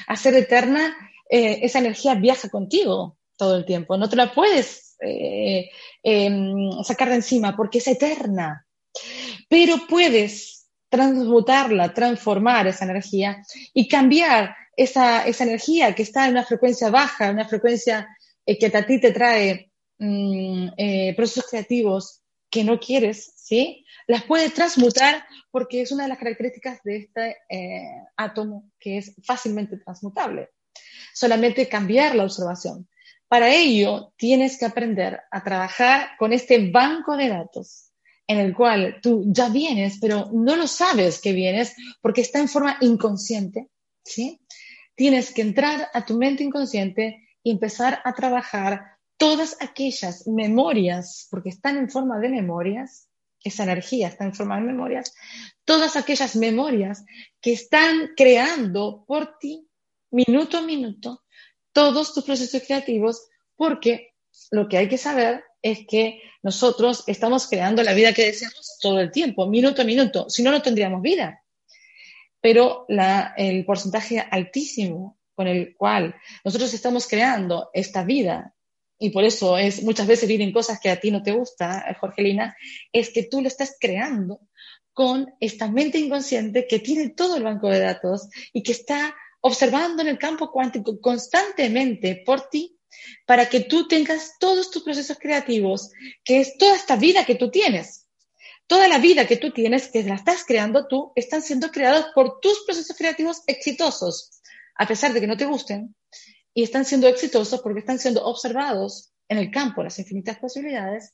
Al 0.07 0.17
ser 0.17 0.35
eterna, 0.35 0.95
eh, 1.29 1.59
esa 1.61 1.79
energía 1.79 2.15
viaja 2.15 2.49
contigo 2.49 3.17
todo 3.37 3.57
el 3.57 3.65
tiempo, 3.65 3.97
no 3.97 4.09
te 4.09 4.15
la 4.15 4.33
puedes 4.33 4.95
eh, 5.01 5.69
em, 6.01 6.83
sacar 6.83 7.09
de 7.09 7.15
encima 7.15 7.55
porque 7.55 7.79
es 7.79 7.87
eterna, 7.87 8.65
pero 9.49 9.87
puedes 9.87 10.67
transmutarla, 10.89 11.93
transformar 11.93 12.67
esa 12.67 12.85
energía 12.85 13.43
y 13.73 13.87
cambiar 13.87 14.55
esa, 14.77 15.25
esa 15.25 15.43
energía 15.43 15.95
que 15.95 16.03
está 16.03 16.25
en 16.25 16.31
una 16.31 16.45
frecuencia 16.45 16.89
baja, 16.89 17.31
una 17.31 17.47
frecuencia 17.47 18.07
que 18.45 18.65
a 18.65 18.85
ti 18.85 18.99
te 18.99 19.11
trae 19.11 19.73
Mm, 20.05 20.69
eh, 20.75 21.13
procesos 21.15 21.49
creativos 21.49 22.23
que 22.49 22.63
no 22.65 22.77
quieres, 22.77 23.31
¿sí? 23.37 23.85
Las 24.07 24.23
puede 24.23 24.49
transmutar 24.49 25.23
porque 25.49 25.81
es 25.81 25.93
una 25.93 26.03
de 26.03 26.09
las 26.09 26.17
características 26.17 26.83
de 26.83 26.97
este 26.97 27.37
eh, 27.49 28.03
átomo 28.17 28.69
que 28.79 28.97
es 28.97 29.15
fácilmente 29.23 29.77
transmutable. 29.77 30.49
Solamente 31.13 31.69
cambiar 31.69 32.15
la 32.15 32.23
observación. 32.23 32.89
Para 33.33 33.51
ello, 33.51 34.13
tienes 34.15 34.59
que 34.59 34.65
aprender 34.65 35.21
a 35.31 35.43
trabajar 35.43 36.09
con 36.19 36.33
este 36.33 36.69
banco 36.69 37.17
de 37.17 37.29
datos 37.29 37.91
en 38.27 38.37
el 38.37 38.53
cual 38.53 38.99
tú 39.01 39.23
ya 39.25 39.49
vienes, 39.49 39.97
pero 39.99 40.29
no 40.31 40.55
lo 40.55 40.67
sabes 40.67 41.19
que 41.19 41.33
vienes 41.33 41.75
porque 41.99 42.21
está 42.21 42.37
en 42.37 42.47
forma 42.47 42.77
inconsciente, 42.81 43.71
¿sí? 44.05 44.39
Tienes 44.93 45.33
que 45.33 45.41
entrar 45.41 45.89
a 45.95 46.05
tu 46.05 46.15
mente 46.15 46.43
inconsciente 46.43 47.27
y 47.41 47.49
empezar 47.49 48.03
a 48.05 48.13
trabajar 48.13 48.99
todas 49.17 49.57
aquellas 49.61 50.27
memorias, 50.27 51.27
porque 51.31 51.49
están 51.49 51.77
en 51.77 51.89
forma 51.89 52.19
de 52.19 52.29
memorias, 52.29 53.09
esa 53.43 53.63
energía 53.63 54.09
está 54.09 54.25
en 54.25 54.35
forma 54.35 54.57
de 54.57 54.67
memorias, 54.67 55.11
todas 55.65 55.95
aquellas 55.95 56.35
memorias 56.35 57.03
que 57.41 57.53
están 57.53 58.11
creando 58.15 59.03
por 59.07 59.39
ti, 59.39 59.67
minuto 60.11 60.59
a 60.59 60.61
minuto, 60.61 61.23
todos 61.73 62.13
tus 62.13 62.23
procesos 62.23 62.61
creativos, 62.65 63.27
porque 63.55 64.13
lo 64.51 64.67
que 64.67 64.77
hay 64.77 64.87
que 64.87 64.97
saber 64.97 65.43
es 65.61 65.79
que 65.87 66.21
nosotros 66.41 67.03
estamos 67.07 67.47
creando 67.47 67.83
la 67.83 67.93
vida 67.93 68.13
que 68.13 68.25
deseamos 68.25 68.77
todo 68.81 68.99
el 68.99 69.11
tiempo, 69.11 69.47
minuto 69.47 69.81
a 69.81 69.85
minuto, 69.85 70.29
si 70.29 70.43
no, 70.43 70.51
no 70.51 70.61
tendríamos 70.61 71.01
vida. 71.01 71.43
Pero 72.41 72.85
el 73.37 73.65
porcentaje 73.65 74.19
altísimo 74.19 75.17
con 75.35 75.47
el 75.47 75.75
cual 75.75 76.15
nosotros 76.43 76.73
estamos 76.73 77.07
creando 77.07 77.69
esta 77.73 78.03
vida 78.03 78.53
y 78.99 79.09
por 79.09 79.23
eso 79.23 79.57
es 79.57 79.83
muchas 79.83 80.07
veces 80.07 80.29
vienen 80.29 80.51
cosas 80.51 80.79
que 80.79 80.89
a 80.89 80.99
ti 80.99 81.11
no 81.11 81.23
te 81.23 81.31
gusta, 81.31 81.95
Jorgelina, 81.99 82.55
es 82.91 83.09
que 83.09 83.23
tú 83.23 83.41
lo 83.41 83.47
estás 83.47 83.75
creando 83.79 84.41
con 84.93 85.33
esta 85.39 85.69
mente 85.69 85.97
inconsciente 85.97 86.67
que 86.67 86.79
tiene 86.79 87.09
todo 87.09 87.37
el 87.37 87.43
banco 87.43 87.69
de 87.69 87.79
datos 87.79 88.29
y 88.53 88.61
que 88.61 88.73
está 88.73 89.15
observando 89.45 90.01
en 90.01 90.07
el 90.07 90.17
campo 90.17 90.51
cuántico 90.51 90.99
constantemente 91.01 92.23
por 92.25 92.49
ti 92.49 92.79
para 93.25 93.49
que 93.49 93.61
tú 93.61 93.87
tengas 93.87 94.37
todos 94.39 94.71
tus 94.71 94.83
procesos 94.83 95.17
creativos, 95.19 95.91
que 96.23 96.39
es 96.39 96.57
toda 96.57 96.75
esta 96.75 96.95
vida 96.95 97.25
que 97.25 97.35
tú 97.35 97.51
tienes. 97.51 98.07
Toda 98.67 98.87
la 98.87 98.99
vida 98.99 99.27
que 99.27 99.35
tú 99.35 99.51
tienes, 99.51 99.89
que 99.89 100.03
la 100.03 100.15
estás 100.15 100.45
creando 100.45 100.87
tú, 100.87 101.11
están 101.15 101.41
siendo 101.41 101.69
creados 101.71 102.05
por 102.15 102.39
tus 102.39 102.63
procesos 102.65 102.95
creativos 102.95 103.43
exitosos, 103.45 104.41
a 104.75 104.87
pesar 104.87 105.11
de 105.11 105.19
que 105.19 105.27
no 105.27 105.35
te 105.35 105.45
gusten, 105.45 105.93
y 106.53 106.63
están 106.63 106.85
siendo 106.85 107.07
exitosos 107.07 107.61
porque 107.61 107.81
están 107.81 107.99
siendo 107.99 108.23
observados 108.23 109.11
en 109.27 109.39
el 109.39 109.51
campo, 109.51 109.83
las 109.83 109.99
infinitas 109.99 110.37
posibilidades, 110.37 111.13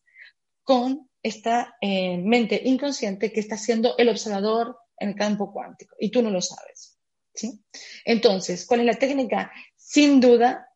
con 0.64 1.10
esta 1.24 1.76
eh, 1.82 2.18
mente 2.20 2.62
inconsciente 2.64 3.34
que 3.34 3.40
está 3.40 3.58
siendo 3.58 3.98
el 3.98 4.10
observador 4.10 4.78
en 5.00 5.10
el 5.10 5.16
campo 5.16 5.52
cuántico 5.52 5.96
y 6.00 6.12
tú 6.12 6.22
no 6.22 6.30
lo 6.30 6.42
sabes. 6.42 6.99
Entonces, 8.06 8.66
¿cuál 8.66 8.82
es 8.82 8.86
la 8.86 8.96
técnica? 8.96 9.52
Sin 9.76 10.20
duda, 10.20 10.70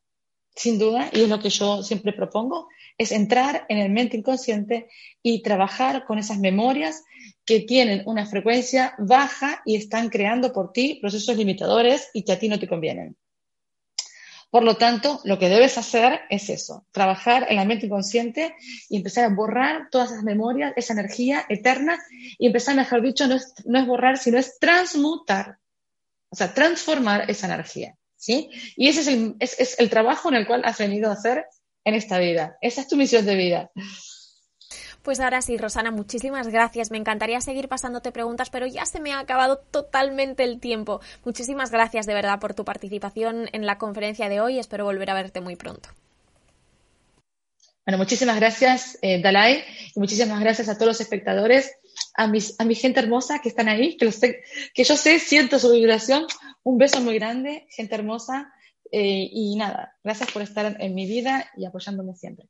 sin 0.56 0.80
duda, 0.80 1.10
y 1.12 1.22
es 1.22 1.30
lo 1.30 1.40
que 1.40 1.50
yo 1.50 1.84
siempre 1.84 2.14
propongo, 2.14 2.68
es 2.98 3.12
entrar 3.12 3.66
en 3.70 3.80
el 3.80 3.92
mente 3.92 4.18
inconsciente 4.18 4.88
y 5.22 5.42
trabajar 5.42 6.06
con 6.06 6.20
esas 6.20 6.40
memorias 6.40 7.04
que 7.46 7.62
tienen 7.62 8.04
una 8.06 8.26
frecuencia 8.26 8.94
baja 9.00 9.62
y 9.66 9.76
están 9.76 10.10
creando 10.10 10.54
por 10.54 10.72
ti 10.72 11.00
procesos 11.02 11.36
limitadores 11.36 12.10
y 12.14 12.24
que 12.24 12.34
a 12.34 12.40
ti 12.40 12.48
no 12.48 12.60
te 12.60 12.68
convienen. 12.68 13.18
Por 14.54 14.64
lo 14.64 14.78
tanto, 14.78 15.20
lo 15.24 15.40
que 15.40 15.50
debes 15.50 15.80
hacer 15.80 16.22
es 16.30 16.48
eso, 16.52 16.86
trabajar 16.92 17.48
en 17.50 17.56
la 17.56 17.66
mente 17.66 17.88
inconsciente 17.88 18.56
y 18.88 18.98
empezar 18.98 19.26
a 19.26 19.34
borrar 19.34 19.90
todas 19.90 20.12
esas 20.12 20.24
memorias, 20.24 20.74
esa 20.76 20.94
energía 20.94 21.44
eterna 21.50 21.98
y 22.38 22.46
empezar, 22.46 22.76
mejor 22.76 23.02
dicho, 23.02 23.26
no 23.26 23.36
es, 23.36 23.88
borrar, 23.88 24.20
sino 24.20 24.38
es 24.38 24.60
transmutar, 24.60 25.58
o 26.34 26.36
sea, 26.36 26.52
transformar 26.52 27.30
esa 27.30 27.46
energía. 27.46 27.96
¿sí? 28.18 28.50
Y 28.76 28.88
ese 28.88 29.02
es 29.02 29.08
el, 29.08 29.36
es 29.40 29.80
el 29.80 29.90
trabajo 29.92 30.30
en 30.30 30.36
el 30.36 30.48
cual 30.48 30.64
has 30.66 30.80
venido 30.80 31.12
a 31.12 31.14
hacer 31.14 31.46
en 31.86 31.94
esta 31.94 32.18
vida. 32.18 32.58
Esa 32.60 32.82
es 32.82 32.88
tu 32.88 32.98
misión 32.98 33.24
de 33.26 33.36
vida. 33.36 33.72
Pues 35.04 35.20
ahora 35.20 35.44
sí, 35.44 35.58
Rosana, 35.58 35.92
muchísimas 35.92 36.48
gracias. 36.48 36.90
Me 36.90 36.98
encantaría 36.98 37.40
seguir 37.40 37.68
pasándote 37.68 38.12
preguntas, 38.12 38.50
pero 38.50 38.66
ya 38.66 38.88
se 38.88 39.00
me 39.00 39.14
ha 39.14 39.20
acabado 39.20 39.60
totalmente 39.60 40.44
el 40.44 40.60
tiempo. 40.60 41.02
Muchísimas 41.24 41.70
gracias 41.70 42.08
de 42.08 42.16
verdad 42.16 42.40
por 42.40 42.56
tu 42.56 42.66
participación 42.66 43.48
en 43.52 43.68
la 43.68 43.78
conferencia 43.78 44.28
de 44.28 44.42
hoy. 44.42 44.58
Espero 44.58 44.86
volver 44.86 45.12
a 45.12 45.14
verte 45.14 45.40
muy 45.40 45.56
pronto. 45.56 45.90
Bueno, 47.86 48.00
muchísimas 48.00 48.38
gracias, 48.38 48.98
eh, 49.04 49.22
Dalai, 49.22 49.64
y 49.94 50.00
muchísimas 50.00 50.40
gracias 50.40 50.70
a 50.70 50.76
todos 50.76 50.88
los 50.88 51.02
espectadores, 51.02 51.70
a, 52.16 52.28
mis, 52.28 52.60
a 52.60 52.66
mi 52.66 52.76
gente 52.76 53.00
hermosa 53.00 53.40
que 53.40 53.50
están 53.50 53.70
ahí, 53.70 53.98
que, 53.98 54.10
que 54.74 54.84
yo 54.84 54.98
sé, 54.98 55.20
siento 55.20 55.60
su 55.60 55.72
vibración. 55.72 56.26
Un 56.64 56.78
beso 56.78 57.02
muy 57.02 57.16
grande, 57.16 57.68
gente 57.70 57.96
hermosa, 57.96 58.54
eh, 58.92 59.28
y 59.32 59.56
nada, 59.56 59.98
gracias 60.04 60.32
por 60.32 60.44
estar 60.44 60.78
en 60.80 60.94
mi 60.94 61.08
vida 61.08 61.50
y 61.58 61.66
apoyándome 61.66 62.16
siempre. 62.16 62.48